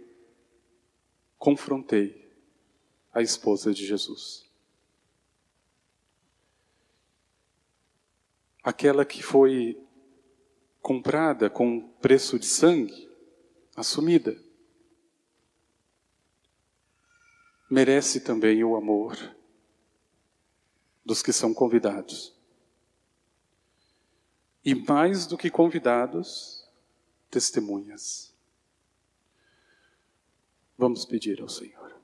confrontei 1.36 2.32
a 3.12 3.22
esposa 3.22 3.74
de 3.74 3.84
Jesus. 3.84 4.48
Aquela 8.62 9.04
que 9.04 9.20
foi 9.20 9.76
comprada 10.80 11.50
com 11.50 11.88
preço 12.00 12.38
de 12.38 12.46
sangue, 12.46 13.07
assumida, 13.78 14.36
merece 17.70 18.20
também 18.20 18.64
o 18.64 18.74
amor 18.74 19.16
dos 21.04 21.22
que 21.22 21.32
são 21.32 21.54
convidados. 21.54 22.36
E 24.64 24.74
mais 24.74 25.26
do 25.26 25.38
que 25.38 25.48
convidados, 25.48 26.68
testemunhas. 27.30 28.34
Vamos 30.76 31.04
pedir 31.04 31.40
ao 31.40 31.48
Senhor. 31.48 31.97